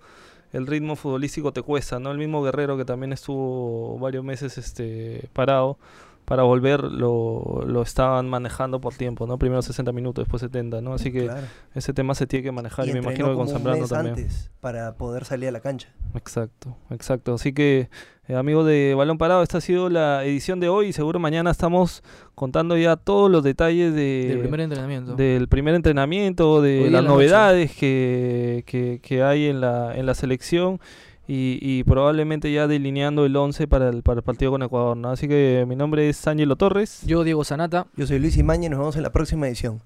el 0.54 0.66
ritmo 0.66 0.96
futbolístico 0.96 1.52
te 1.54 1.62
cuesta, 1.62 2.00
¿no? 2.00 2.10
El 2.12 2.18
mismo 2.18 2.42
Guerrero 2.42 2.76
que 2.76 2.86
también 2.86 3.13
estuvo 3.13 4.00
varios 4.00 4.24
meses 4.24 4.58
este 4.58 5.30
parado 5.34 5.78
para 6.25 6.43
volver 6.43 6.83
lo, 6.83 7.63
lo 7.65 7.81
estaban 7.81 8.29
manejando 8.29 8.79
por 8.79 8.93
tiempo, 8.95 9.27
¿no? 9.27 9.38
Primero 9.38 9.62
60 9.62 9.91
minutos, 9.91 10.23
después 10.23 10.41
70, 10.41 10.81
¿no? 10.81 10.93
Así 10.93 11.12
que 11.12 11.25
Claro. 11.25 11.47
ese 11.75 11.93
tema 11.93 12.15
se 12.15 12.27
tiene 12.27 12.43
que 12.43 12.51
manejar 12.51 12.88
y, 12.88 12.93
me 12.93 12.99
imagino 12.99 13.29
que 13.29 13.36
con 13.36 13.47
Zambrano 13.47 13.88
también. 13.88 14.15
antes 14.15 14.51
para 14.59 14.93
poder 14.95 15.25
salir 15.25 15.49
a 15.49 15.51
la 15.51 15.59
cancha. 15.59 15.89
Exacto, 16.15 16.77
exacto. 16.89 17.33
Así 17.33 17.51
que, 17.53 17.89
eh, 18.27 18.36
amigos 18.36 18.65
de 18.65 18.93
Balón 18.95 19.17
Parado, 19.17 19.43
esta 19.43 19.57
ha 19.57 19.62
sido 19.62 19.89
la 19.89 20.23
edición 20.23 20.59
de 20.59 20.69
hoy 20.69 20.88
y 20.88 20.93
seguro 20.93 21.19
mañana 21.19 21.51
estamos 21.51 22.03
contando 22.36 22.77
ya 22.77 22.95
todos 22.95 23.29
los 23.29 23.43
detalles 23.43 23.93
de, 23.93 24.27
Del 24.29 24.39
primer 24.39 24.62
entrenamiento. 24.62 25.15
del 25.15 25.47
primer 25.49 25.75
entrenamiento, 25.75 26.62
de 26.62 26.83
Hoy 26.86 26.89
las 26.89 27.03
la 27.03 27.09
novedades 27.09 27.75
que, 27.75 28.63
que, 28.65 28.99
que 29.01 29.23
hay 29.23 29.47
en 29.47 29.59
la, 29.59 29.93
en 29.95 30.05
la 30.05 30.13
selección 30.13 30.79
y, 31.27 31.59
y 31.62 31.83
probablemente 31.83 32.51
ya 32.51 32.67
delineando 32.67 33.25
el 33.25 33.36
11 33.36 33.67
para 33.67 33.89
el, 33.89 34.03
para 34.03 34.19
el 34.19 34.23
partido 34.23 34.51
con 34.51 34.63
Ecuador. 34.63 34.97
¿no? 34.97 35.09
Así 35.09 35.27
que 35.27 35.65
mi 35.67 35.75
nombre 35.75 36.09
es 36.09 36.27
Ángelo 36.27 36.55
Torres. 36.55 37.01
Yo, 37.05 37.23
Diego 37.23 37.43
Sanata. 37.43 37.88
Yo 37.95 38.07
soy 38.07 38.19
Luis 38.19 38.38
Imañez, 38.38 38.69
nos 38.69 38.79
vemos 38.79 38.95
en 38.95 39.03
la 39.03 39.12
próxima 39.12 39.47
edición. 39.47 39.81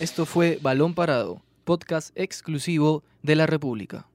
Esto 0.00 0.26
fue 0.26 0.58
Balón 0.62 0.94
Parado, 0.94 1.42
podcast 1.64 2.16
exclusivo 2.16 3.02
de 3.22 3.34
la 3.34 3.46
República. 3.46 4.06